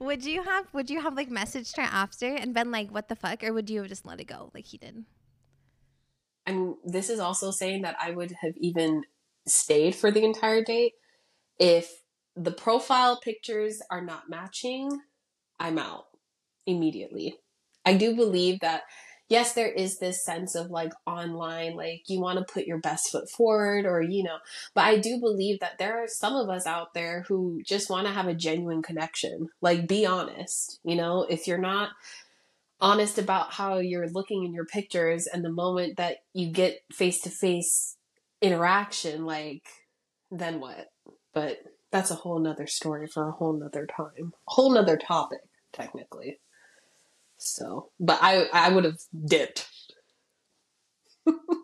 [0.00, 3.16] would you have would you have like messaged her after and been like what the
[3.16, 3.42] fuck?
[3.42, 5.04] or would you have just let it go like he did?
[6.46, 9.02] I mean, this is also saying that I would have even
[9.46, 10.92] stayed for the entire date.
[11.58, 11.90] If
[12.36, 14.90] the profile pictures are not matching,
[15.58, 16.04] I'm out
[16.66, 17.36] immediately.
[17.84, 18.82] I do believe that
[19.28, 23.10] yes, there is this sense of like online, like you want to put your best
[23.10, 24.38] foot forward or, you know,
[24.74, 28.06] but I do believe that there are some of us out there who just want
[28.06, 29.48] to have a genuine connection.
[29.60, 31.90] Like, be honest, you know, if you're not
[32.80, 37.20] honest about how you're looking in your pictures and the moment that you get face
[37.22, 37.96] to face
[38.42, 39.64] interaction, like,
[40.30, 40.88] then what?
[41.32, 41.58] But
[41.90, 45.40] that's a whole nother story for a whole nother time, whole nother topic,
[45.72, 46.40] technically.
[47.44, 49.68] So, but I I would have dipped.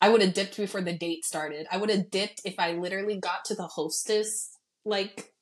[0.00, 1.66] I would have dipped before the date started.
[1.70, 5.34] I would have dipped if I literally got to the hostess like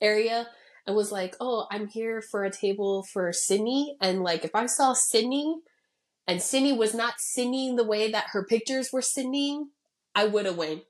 [0.00, 0.48] area
[0.86, 4.66] and was like, "Oh, I'm here for a table for Sydney," and like if I
[4.66, 5.56] saw Sydney
[6.26, 9.70] and Sydney was not singing the way that her pictures were singing,
[10.14, 10.84] I would have went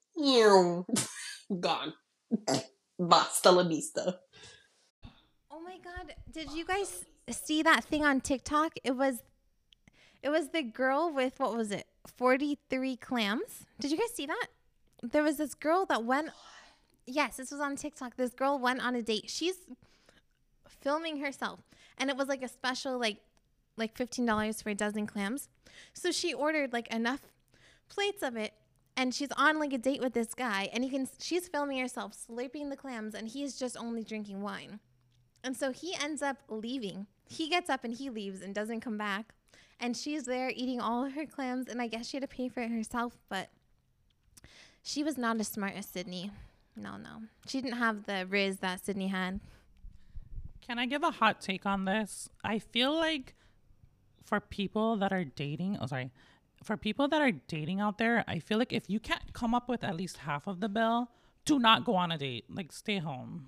[1.61, 1.95] gone.
[3.01, 4.21] Basta la vista.
[5.51, 8.75] Oh my god, did you guys see that thing on TikTok?
[8.85, 9.23] It was
[10.23, 11.87] it was the girl with what was it?
[12.19, 13.65] 43 clams.
[13.79, 14.49] Did you guys see that?
[15.03, 16.31] There was this girl that went
[17.07, 18.17] Yes, this was on TikTok.
[18.17, 19.31] This girl went on a date.
[19.31, 19.57] She's
[20.69, 21.61] filming herself
[21.97, 23.23] and it was like a special like
[23.79, 25.49] like $15 for a dozen clams.
[25.95, 27.23] So she ordered like enough
[27.89, 28.53] plates of it
[29.01, 32.13] and she's on like a date with this guy and you can she's filming herself
[32.13, 34.79] slurping the clams and he's just only drinking wine.
[35.43, 37.07] And so he ends up leaving.
[37.27, 39.33] He gets up and he leaves and doesn't come back
[39.81, 42.61] and she's there eating all her clams and i guess she had to pay for
[42.61, 43.49] it herself but
[44.83, 46.31] she was not as smart as sydney.
[46.77, 47.23] No no.
[47.47, 49.41] She didn't have the riz that sydney had.
[50.61, 52.29] Can i give a hot take on this?
[52.45, 53.35] I feel like
[54.27, 56.11] for people that are dating oh sorry
[56.63, 59.69] for people that are dating out there, I feel like if you can't come up
[59.69, 61.11] with at least half of the bill,
[61.45, 62.45] do not go on a date.
[62.49, 63.47] Like stay home.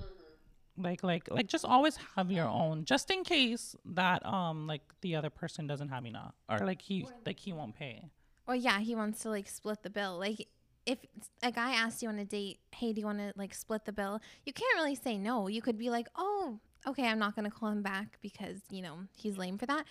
[0.00, 0.82] Mm-hmm.
[0.84, 5.16] Like like like just always have your own just in case that um like the
[5.16, 8.10] other person doesn't have enough or like he like he won't pay.
[8.46, 10.18] Well, yeah, he wants to like split the bill.
[10.18, 10.48] Like
[10.86, 10.98] if
[11.42, 13.92] a guy asks you on a date, "Hey, do you want to like split the
[13.92, 15.48] bill?" You can't really say no.
[15.48, 18.82] You could be like, "Oh, okay, I'm not going to call him back because, you
[18.82, 19.84] know, he's lame for that."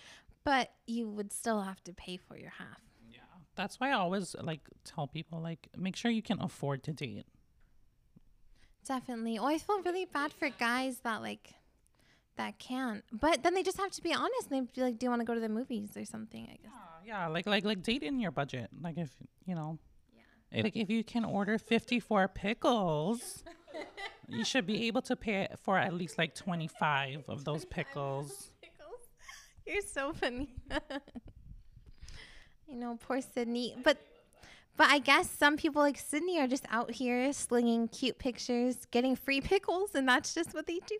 [0.44, 2.80] But you would still have to pay for your half.
[3.10, 3.18] Yeah.
[3.56, 7.26] That's why I always like tell people like make sure you can afford to date.
[8.86, 9.38] Definitely.
[9.38, 11.54] Oh, I feel really bad for guys that like
[12.36, 13.02] that can't.
[13.12, 14.50] But then they just have to be honest.
[14.50, 16.56] And they'd be like, "Do you want to go to the movies or something?" I
[16.62, 16.72] guess.
[17.04, 17.26] Yeah, yeah.
[17.28, 18.68] Like like like date in your budget.
[18.80, 19.10] Like if
[19.46, 19.78] you know,
[20.52, 20.62] yeah.
[20.62, 23.42] like if you can order fifty four pickles,
[24.28, 28.50] you should be able to pay for at least like twenty five of those pickles.
[29.66, 30.54] You're so funny.
[32.68, 33.76] you know, poor Sydney.
[33.82, 33.98] But
[34.76, 39.16] but I guess some people like Sydney are just out here slinging cute pictures, getting
[39.16, 40.98] free pickles, and that's just what they do.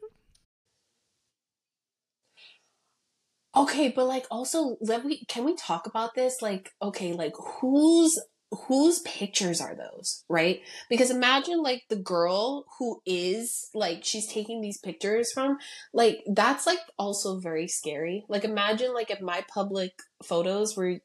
[3.56, 6.42] Okay, but like also let we can we talk about this?
[6.42, 8.18] Like, okay, like who's
[8.54, 10.60] whose pictures are those, right?
[10.88, 15.58] Because imagine like the girl who is like she's taking these pictures from,
[15.92, 18.24] like that's like also very scary.
[18.28, 20.98] Like imagine like if my public photos were,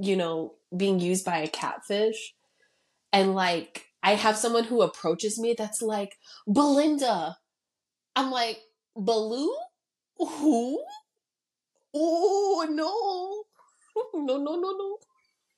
[0.00, 2.34] you know, being used by a catfish
[3.12, 7.38] and like I have someone who approaches me that's like, Belinda.
[8.14, 8.58] I'm like,
[8.96, 9.54] Baloo?
[10.18, 10.84] Who?
[11.94, 13.44] Oh no.
[14.14, 14.98] No, no, no, no.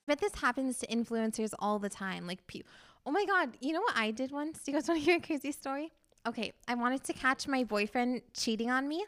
[0.07, 2.27] But this happens to influencers all the time.
[2.27, 2.63] Like, pe-
[3.05, 4.61] oh my God, you know what I did once?
[4.61, 5.93] Do you guys want to hear a crazy story?
[6.27, 9.05] Okay, I wanted to catch my boyfriend cheating on me.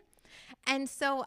[0.67, 1.25] And so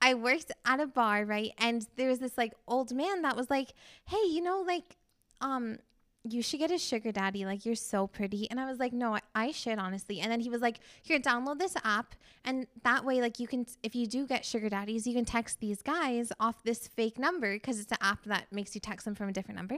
[0.00, 1.52] I worked at a bar, right?
[1.58, 3.72] And there was this like old man that was like,
[4.06, 4.96] hey, you know, like,
[5.40, 5.78] um,
[6.24, 7.44] you should get a sugar daddy.
[7.44, 8.50] Like, you're so pretty.
[8.50, 10.20] And I was like, no, I, I should, honestly.
[10.20, 12.14] And then he was like, here, download this app.
[12.44, 15.60] And that way, like, you can, if you do get sugar daddies, you can text
[15.60, 19.14] these guys off this fake number because it's an app that makes you text them
[19.14, 19.76] from a different number.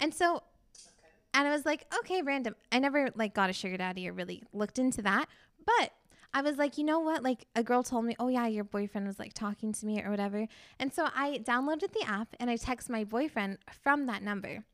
[0.00, 0.42] And so,
[1.34, 2.56] and I was like, okay, random.
[2.72, 5.26] I never, like, got a sugar daddy or really looked into that.
[5.64, 5.92] But
[6.32, 7.22] I was like, you know what?
[7.22, 10.10] Like a girl told me, oh yeah, your boyfriend was like talking to me or
[10.10, 10.46] whatever.
[10.78, 14.64] And so I downloaded the app and I text my boyfriend from that number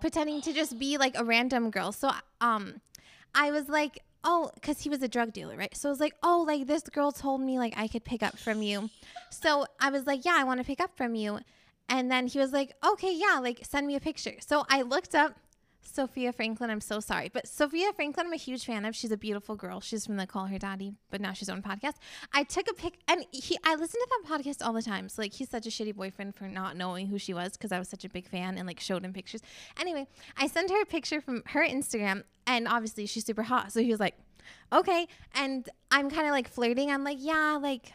[0.00, 1.92] pretending to just be like a random girl.
[1.92, 2.80] So um
[3.34, 6.14] I was like, "Oh, cuz he was a drug dealer, right?" So I was like,
[6.22, 8.90] "Oh, like this girl told me like I could pick up from you."
[9.30, 11.40] So I was like, "Yeah, I want to pick up from you."
[11.88, 15.14] And then he was like, "Okay, yeah, like send me a picture." So I looked
[15.14, 15.36] up
[15.82, 17.30] Sofia Franklyn, I'm so sorry.
[17.32, 18.94] But Sofia Franklyn, I'm a huge fan of.
[18.94, 19.80] She's a beautiful girl.
[19.80, 21.94] She's from the Call Her Daddy, but now she's on podcast.
[22.32, 25.08] I took a pic and he I listen to that podcast all the time.
[25.08, 27.78] So like he's such a shitty boyfriend for not knowing who she was because I
[27.78, 29.40] was such a big fan and like showed him pictures.
[29.78, 30.06] Anyway,
[30.36, 33.72] I sent her a picture from her Instagram and obviously she's super hot.
[33.72, 34.14] So he was like,
[34.72, 35.08] Okay.
[35.34, 36.90] And I'm kind of like flirting.
[36.90, 37.92] I'm like, yeah, like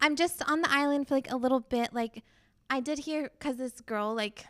[0.00, 1.92] I'm just on the island for like a little bit.
[1.92, 2.22] Like
[2.70, 4.46] I did hear because this girl like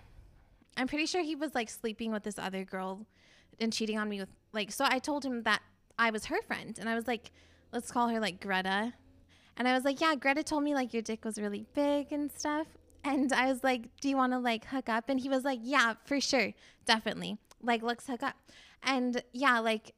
[0.77, 3.07] I'm pretty sure he was like sleeping with this other girl
[3.61, 5.63] and cheating on me with like so I told him that
[5.99, 7.31] I was her friend and I was like
[7.73, 8.93] let's call her like Greta.
[9.57, 12.31] And I was like yeah Greta told me like your dick was really big and
[12.31, 12.67] stuff.
[13.05, 15.09] And I was like do you want to like hook up?
[15.09, 16.53] And he was like yeah for sure
[16.85, 18.37] definitely like let's hook up.
[18.83, 19.95] And yeah like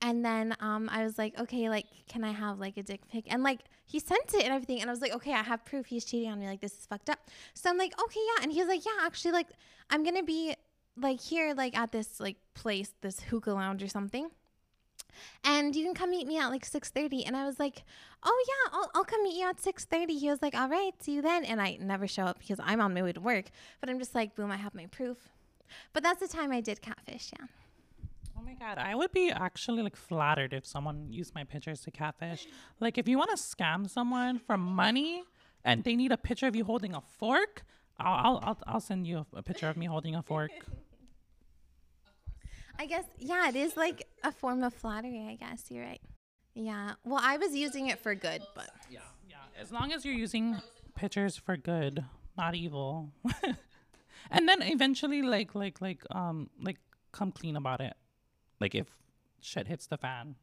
[0.00, 3.24] and then um, I was like, okay, like, can I have like a dick pic?
[3.28, 4.80] And like, he sent it and everything.
[4.80, 6.46] And I was like, okay, I have proof he's cheating on me.
[6.46, 7.18] Like, this is fucked up.
[7.54, 8.42] So I'm like, okay, yeah.
[8.44, 9.48] And he was like, yeah, actually, like,
[9.90, 10.54] I'm gonna be
[10.96, 14.30] like here, like at this like place, this hookah lounge or something.
[15.42, 17.24] And you can come meet me at like 6:30.
[17.26, 17.82] And I was like,
[18.22, 20.18] oh yeah, I'll, I'll come meet you at 6:30.
[20.18, 21.44] He was like, all right, see you then.
[21.44, 23.46] And I never show up because I'm on my way to work.
[23.80, 25.28] But I'm just like, boom, I have my proof.
[25.92, 27.46] But that's the time I did catfish, yeah.
[28.38, 31.90] Oh my god, I would be actually like flattered if someone used my pictures to
[31.90, 32.46] catfish.
[32.78, 35.24] Like if you want to scam someone for money
[35.64, 37.64] and they need a picture of you holding a fork,
[37.98, 40.52] I'll I'll I'll, I'll send you a, a picture of me holding a fork.
[42.78, 45.26] I guess yeah, it is like a form of flattery.
[45.28, 46.00] I guess you're right.
[46.54, 46.92] Yeah.
[47.04, 49.36] Well, I was using it for good, but Yeah, yeah.
[49.60, 50.62] As long as you're using
[50.94, 52.04] pictures for good,
[52.36, 53.10] not evil.
[54.30, 56.78] and then eventually like like like um like
[57.10, 57.94] come clean about it.
[58.60, 58.86] Like if
[59.40, 60.34] shit hits the fan.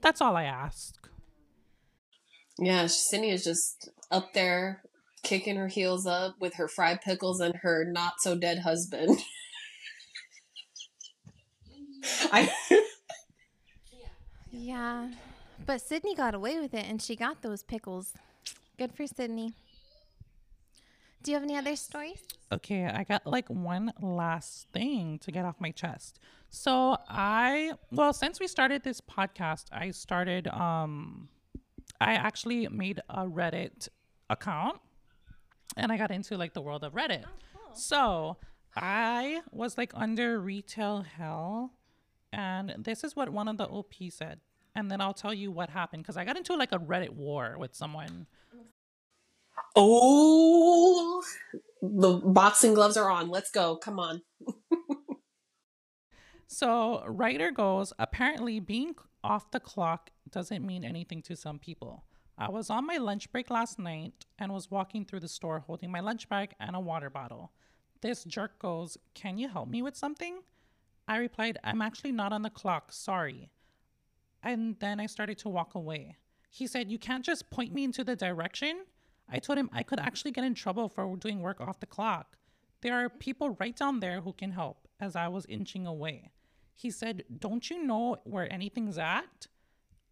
[0.00, 1.08] That's all I ask.
[2.58, 4.82] Yeah, Sydney is just up there
[5.22, 9.18] kicking her heels up with her fried pickles and her not so dead husband.
[12.32, 12.50] I
[14.50, 15.10] yeah.
[15.66, 18.14] But Sydney got away with it and she got those pickles.
[18.78, 19.52] Good for Sydney.
[21.22, 22.22] Do you have any other stories?
[22.50, 26.18] Okay, I got like one last thing to get off my chest.
[26.50, 31.28] So I well, since we started this podcast, I started um
[32.00, 33.88] I actually made a Reddit
[34.28, 34.80] account
[35.76, 37.24] and I got into like the world of Reddit.
[37.72, 38.36] So
[38.76, 41.72] I was like under retail hell
[42.32, 44.40] and this is what one of the OP said.
[44.74, 47.56] And then I'll tell you what happened because I got into like a Reddit war
[47.58, 48.26] with someone.
[49.76, 51.22] Oh,
[51.80, 53.28] the boxing gloves are on.
[53.28, 53.76] Let's go.
[53.76, 54.22] Come on.
[56.52, 62.02] So, writer goes, apparently being off the clock doesn't mean anything to some people.
[62.36, 65.92] I was on my lunch break last night and was walking through the store holding
[65.92, 67.52] my lunch bag and a water bottle.
[68.00, 70.40] This jerk goes, Can you help me with something?
[71.06, 73.52] I replied, I'm actually not on the clock, sorry.
[74.42, 76.16] And then I started to walk away.
[76.50, 78.86] He said, You can't just point me into the direction.
[79.28, 82.36] I told him I could actually get in trouble for doing work off the clock.
[82.80, 86.32] There are people right down there who can help, as I was inching away.
[86.80, 89.48] He said, Don't you know where anything's at?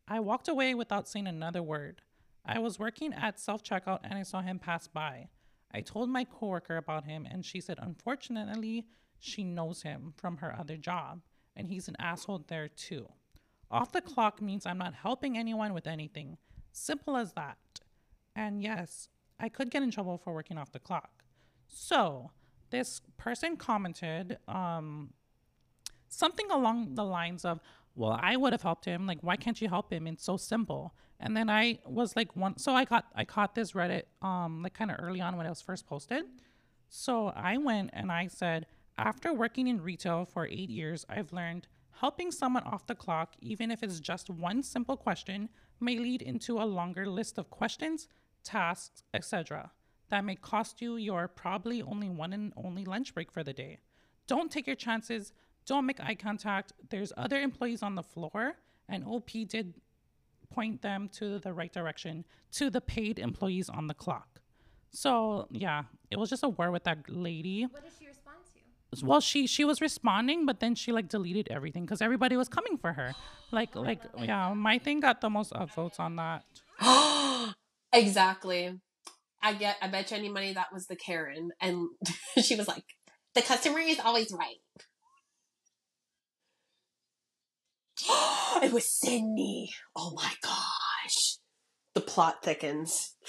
[0.07, 2.03] I walked away without saying another word.
[2.45, 5.29] I was working at self checkout and I saw him pass by.
[5.73, 8.87] I told my coworker about him and she said, Unfortunately,
[9.19, 11.23] she knows him from her other job
[11.57, 13.09] and he's an asshole there too.
[13.71, 16.37] Off the clock means I'm not helping anyone with anything.
[16.71, 17.81] Simple as that.
[18.37, 19.09] And yes,
[19.41, 21.25] I could get in trouble for working off the clock.
[21.67, 22.31] So,
[22.71, 25.15] this person commented um,
[26.09, 27.61] something along the lines of,
[27.95, 29.07] well, I would have helped him.
[29.07, 30.07] Like, why can't you help him?
[30.07, 30.95] It's so simple.
[31.21, 34.75] And then I was like, one, so I got, I caught this Reddit, um, like
[34.75, 36.25] kind of early on when it was first posted.
[36.89, 41.67] So I went and I said, after working in retail for eight years, I've learned
[42.01, 45.49] helping someone off the clock, even if it's just one simple question,
[45.81, 48.09] may lead into a longer list of questions,
[48.45, 49.73] tasks, etc.
[50.09, 53.79] that may cost you your probably only one and only lunch break for the day.
[54.27, 55.33] Don't take your chances.
[55.69, 56.73] Don't make eye contact.
[56.89, 58.55] There's other employees on the floor,
[58.89, 59.75] and OP did
[60.51, 64.41] point them to the right direction to the paid employees on the clock.
[64.91, 67.67] So yeah, it was just a war with that lady.
[67.71, 69.05] What did she respond to?
[69.05, 72.79] Well, she she was responding, but then she like deleted everything because everybody was coming
[72.79, 73.15] for her.
[73.51, 76.45] Like like yeah, my thing got the most upvotes on that.
[77.95, 78.79] exactly.
[79.43, 79.77] I get.
[79.81, 81.89] I bet you any money that was the Karen, and
[82.43, 82.85] she was like,
[83.35, 84.61] "The customer is always right."
[88.63, 89.73] it was Sydney.
[89.97, 91.39] Oh my gosh.
[91.95, 93.15] The plot thickens.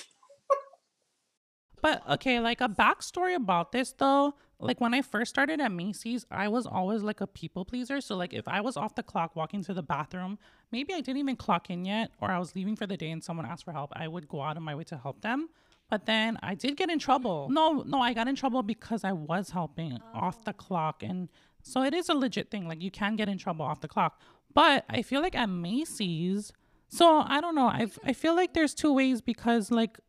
[1.82, 4.36] But okay, like a backstory about this though.
[4.60, 8.02] Like when I first started at Macy's, I was always like a people pleaser.
[8.02, 10.38] So like if I was off the clock walking to the bathroom,
[10.72, 13.24] maybe I didn't even clock in yet, or I was leaving for the day and
[13.24, 15.50] someone asked for help, I would go out of my way to help them.
[15.90, 17.48] But then I did get in trouble.
[17.50, 20.54] No, no, I got in trouble because I was helping off the oh.
[20.54, 21.02] clock.
[21.02, 21.30] And
[21.64, 22.68] so it is a legit thing.
[22.68, 24.22] Like you can get in trouble off the clock.
[24.54, 26.52] But I feel like at Macy's,
[26.88, 27.68] so I don't know.
[27.68, 30.00] I I feel like there's two ways because like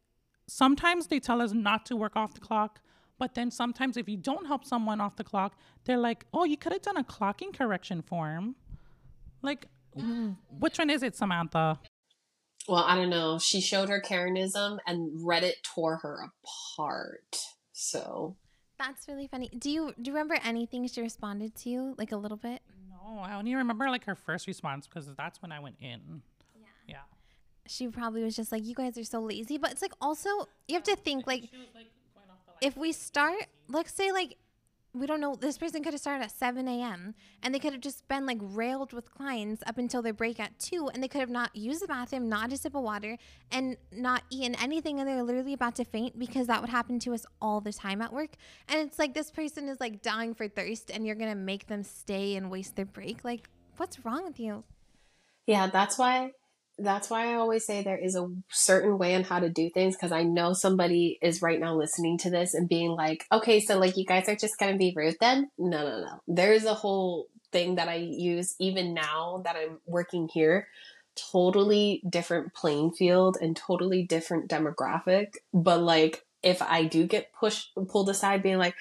[0.46, 2.80] sometimes they tell us not to work off the clock,
[3.18, 6.56] but then sometimes if you don't help someone off the clock, they're like, "Oh, you
[6.56, 8.56] could have done a clocking correction form."
[9.42, 9.66] Like,
[9.96, 10.36] mm.
[10.58, 11.78] which one is it, Samantha?
[12.68, 13.38] Well, I don't know.
[13.38, 17.36] She showed her Karenism and Reddit tore her apart.
[17.72, 18.36] So
[18.78, 19.50] That's really funny.
[19.58, 21.94] Do you do you remember anything she responded to you?
[21.98, 22.62] Like a little bit?
[23.02, 26.22] No, I only remember like her first response because that's when I went in.
[26.54, 26.66] Yeah.
[26.88, 26.96] Yeah.
[27.66, 29.58] She probably was just like, You guys are so lazy.
[29.58, 30.28] But it's like also
[30.68, 31.50] you have to think like like
[32.14, 34.36] going off the if we start let's say like
[34.92, 37.80] we don't know this person could have started at 7 a.m and they could have
[37.80, 41.20] just been like railed with clients up until their break at 2 and they could
[41.20, 43.16] have not used the bathroom not a sip of water
[43.52, 47.14] and not eaten anything and they're literally about to faint because that would happen to
[47.14, 48.30] us all the time at work.
[48.68, 51.82] And it's like this person is like dying for thirst and you're gonna make them
[51.82, 53.24] stay and waste their break.
[53.24, 54.64] Like what's wrong with you?
[55.46, 56.32] Yeah, that's why
[56.82, 59.96] that's why I always say there is a certain way on how to do things
[59.96, 63.78] because I know somebody is right now listening to this and being like, okay, so
[63.78, 65.50] like you guys are just gonna be rude then?
[65.58, 66.20] No, no, no.
[66.26, 70.68] There's a whole thing that I use even now that I'm working here.
[71.32, 75.34] Totally different playing field and totally different demographic.
[75.52, 78.74] But like if I do get pushed pulled aside being like,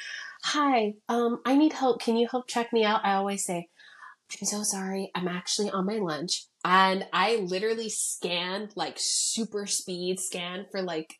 [0.43, 2.01] Hi, um, I need help.
[2.01, 3.01] Can you help check me out?
[3.03, 3.67] I always say,
[4.39, 5.11] I'm so sorry.
[5.15, 6.45] I'm actually on my lunch.
[6.63, 11.15] And I literally scanned like super speed scan for like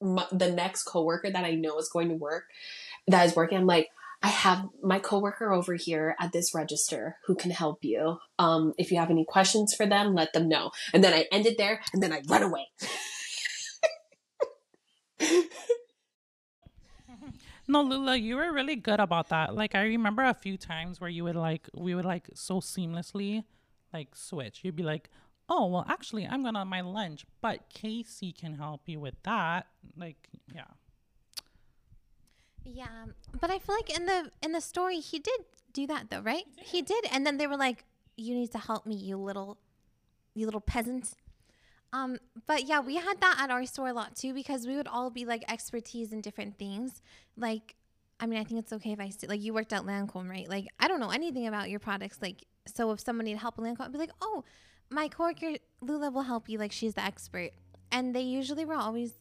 [0.00, 2.44] my, the next coworker that I know is going to work
[3.08, 3.58] that is working.
[3.58, 3.88] I'm like,
[4.22, 8.18] I have my coworker over here at this register who can help you.
[8.38, 10.72] Um, if you have any questions for them, let them know.
[10.92, 12.66] And then I ended there and then I run away.
[17.70, 19.54] No, Lula, you were really good about that.
[19.54, 23.44] Like I remember a few times where you would like we would like so seamlessly
[23.92, 24.60] like switch.
[24.64, 25.10] You'd be like,
[25.48, 29.66] "Oh, well, actually, I'm going on my lunch, but Casey can help you with that."
[29.96, 30.64] Like, yeah.
[32.64, 35.40] Yeah, um, but I feel like in the in the story he did
[35.72, 36.44] do that though, right?
[36.56, 37.84] He did, and then they were like,
[38.16, 39.58] "You need to help me, you little,
[40.34, 41.14] you little peasant."
[41.92, 44.88] Um, but yeah, we had that at our store a lot too because we would
[44.88, 47.02] all be like expertise in different things.
[47.36, 47.76] Like,
[48.20, 50.48] I mean, I think it's okay if I say like you worked at Lancome, right?
[50.48, 52.18] Like, I don't know anything about your products.
[52.20, 54.44] Like, so if someone needed help with Lancome, I'd be like, "Oh,
[54.90, 56.58] my coworker Lula will help you.
[56.58, 57.52] Like, she's the expert."
[57.90, 59.14] And they usually were always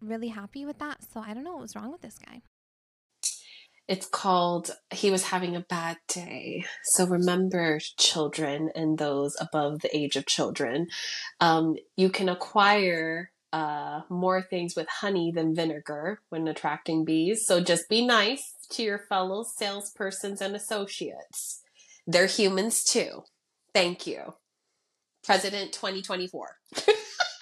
[0.00, 0.98] really happy with that.
[1.12, 2.42] So I don't know what was wrong with this guy.
[3.86, 6.64] It's called He Was Having a Bad Day.
[6.84, 10.88] So remember, children and those above the age of children,
[11.40, 17.46] um, you can acquire uh, more things with honey than vinegar when attracting bees.
[17.46, 21.62] So just be nice to your fellow salespersons and associates.
[22.06, 23.22] They're humans too.
[23.72, 24.34] Thank you.
[25.24, 26.56] President 2024.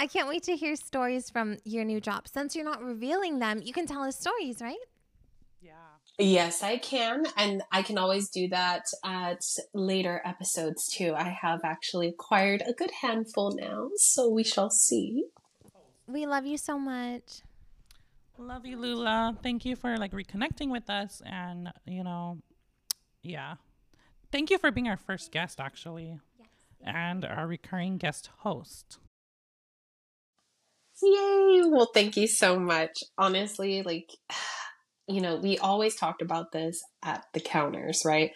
[0.00, 2.26] I can't wait to hear stories from your new job.
[2.26, 4.78] Since you're not revealing them, you can tell us stories, right?
[5.60, 5.72] Yeah.
[6.18, 7.26] Yes, I can.
[7.36, 9.42] And I can always do that at
[9.74, 11.12] later episodes too.
[11.14, 15.26] I have actually acquired a good handful now, so we shall see.
[16.06, 17.42] We love you so much.
[18.38, 19.36] Love you, Lula.
[19.42, 22.38] Thank you for like reconnecting with us and, you know,
[23.22, 23.56] yeah.
[24.32, 26.18] Thank you for being our first guest actually.
[26.82, 28.98] And our recurring guest host.
[31.02, 31.62] Yay!
[31.66, 33.02] Well, thank you so much.
[33.16, 34.10] Honestly, like,
[35.08, 38.32] you know, we always talked about this at the counters, right?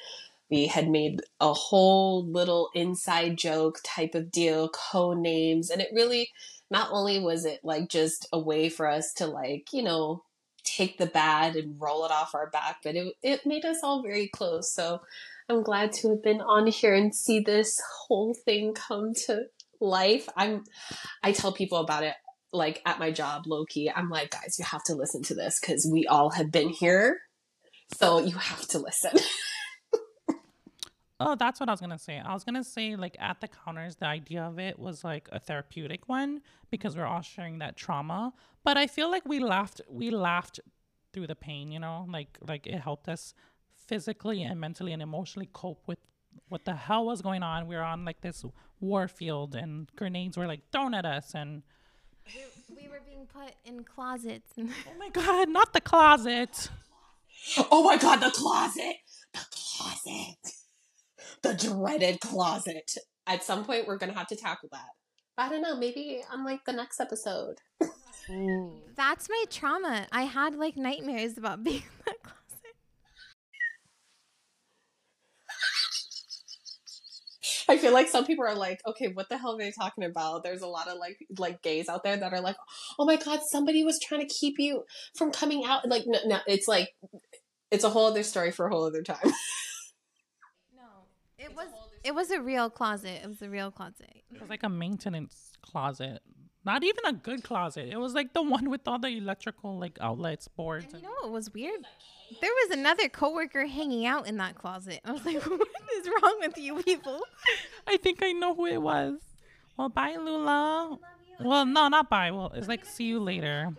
[0.50, 5.88] We had made a whole little inside joke type of deal, code names, and it
[5.92, 6.30] really
[6.70, 10.22] not only was it like just a way for us to like, you know,
[10.64, 14.02] take the bad and roll it off our back, but it it made us all
[14.02, 14.72] very close.
[14.72, 15.00] So
[15.48, 19.44] I'm glad to have been on here and see this whole thing come to
[19.80, 20.28] life.
[20.36, 20.64] I'm
[21.22, 22.14] I tell people about it
[22.54, 23.90] like at my job, low key.
[23.94, 27.20] I'm like, guys, you have to listen to this because we all have been here.
[27.98, 29.12] So you have to listen.
[31.20, 32.18] Oh, that's what I was gonna say.
[32.18, 35.38] I was gonna say like at the counters, the idea of it was like a
[35.38, 38.32] therapeutic one because we're all sharing that trauma.
[38.64, 40.58] But I feel like we laughed we laughed
[41.12, 42.04] through the pain, you know?
[42.10, 43.32] Like like it helped us
[43.86, 45.98] physically and mentally and emotionally cope with
[46.48, 47.68] what the hell was going on.
[47.68, 48.44] We were on like this
[48.80, 51.62] war field and grenades were like thrown at us and
[52.76, 54.52] We were being put in closets.
[54.58, 56.70] Oh my god, not the closet.
[57.70, 58.96] Oh my god, the closet!
[59.32, 60.36] The closet!
[61.42, 62.96] The dreaded closet.
[63.26, 64.88] At some point, we're gonna have to tackle that.
[65.36, 67.56] I don't know, maybe on like the next episode.
[68.28, 68.78] Mm.
[68.96, 70.06] That's my trauma.
[70.12, 72.74] I had like nightmares about being in that closet.
[77.68, 80.42] I feel like some people are like, okay, what the hell are they talking about?
[80.42, 82.56] There's a lot of like like gays out there that are like,
[82.98, 84.84] oh my god, somebody was trying to keep you
[85.14, 85.88] from coming out.
[85.88, 86.94] Like, no, no it's like,
[87.70, 89.32] it's a whole other story for a whole other time.
[90.76, 91.06] No,
[91.38, 91.68] it was
[92.04, 93.20] it was a real closet.
[93.22, 94.22] It was a real closet.
[94.30, 96.20] It was like a maintenance closet.
[96.64, 97.88] Not even a good closet.
[97.90, 100.84] It was like the one with all the electrical like outlets, boards.
[100.86, 101.80] And And you know what was weird?
[102.40, 105.00] There was another coworker hanging out in that closet.
[105.04, 105.68] I was like, what
[105.98, 107.20] is wrong with you people?
[107.86, 109.20] I think I know who it was.
[109.76, 110.98] Well, bye, Lula.
[111.40, 112.30] Well, no, not bye.
[112.30, 113.70] Well, it's like see you later.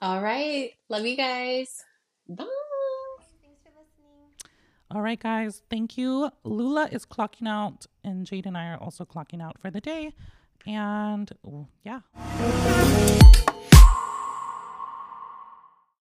[0.00, 1.82] All right, love you guys.
[2.28, 2.44] Bye.
[3.42, 4.50] Thanks for listening.
[4.90, 5.62] All right, guys.
[5.70, 6.30] Thank you.
[6.42, 10.12] Lula is clocking out, and Jade and I are also clocking out for the day.
[10.66, 12.00] And oh, yeah.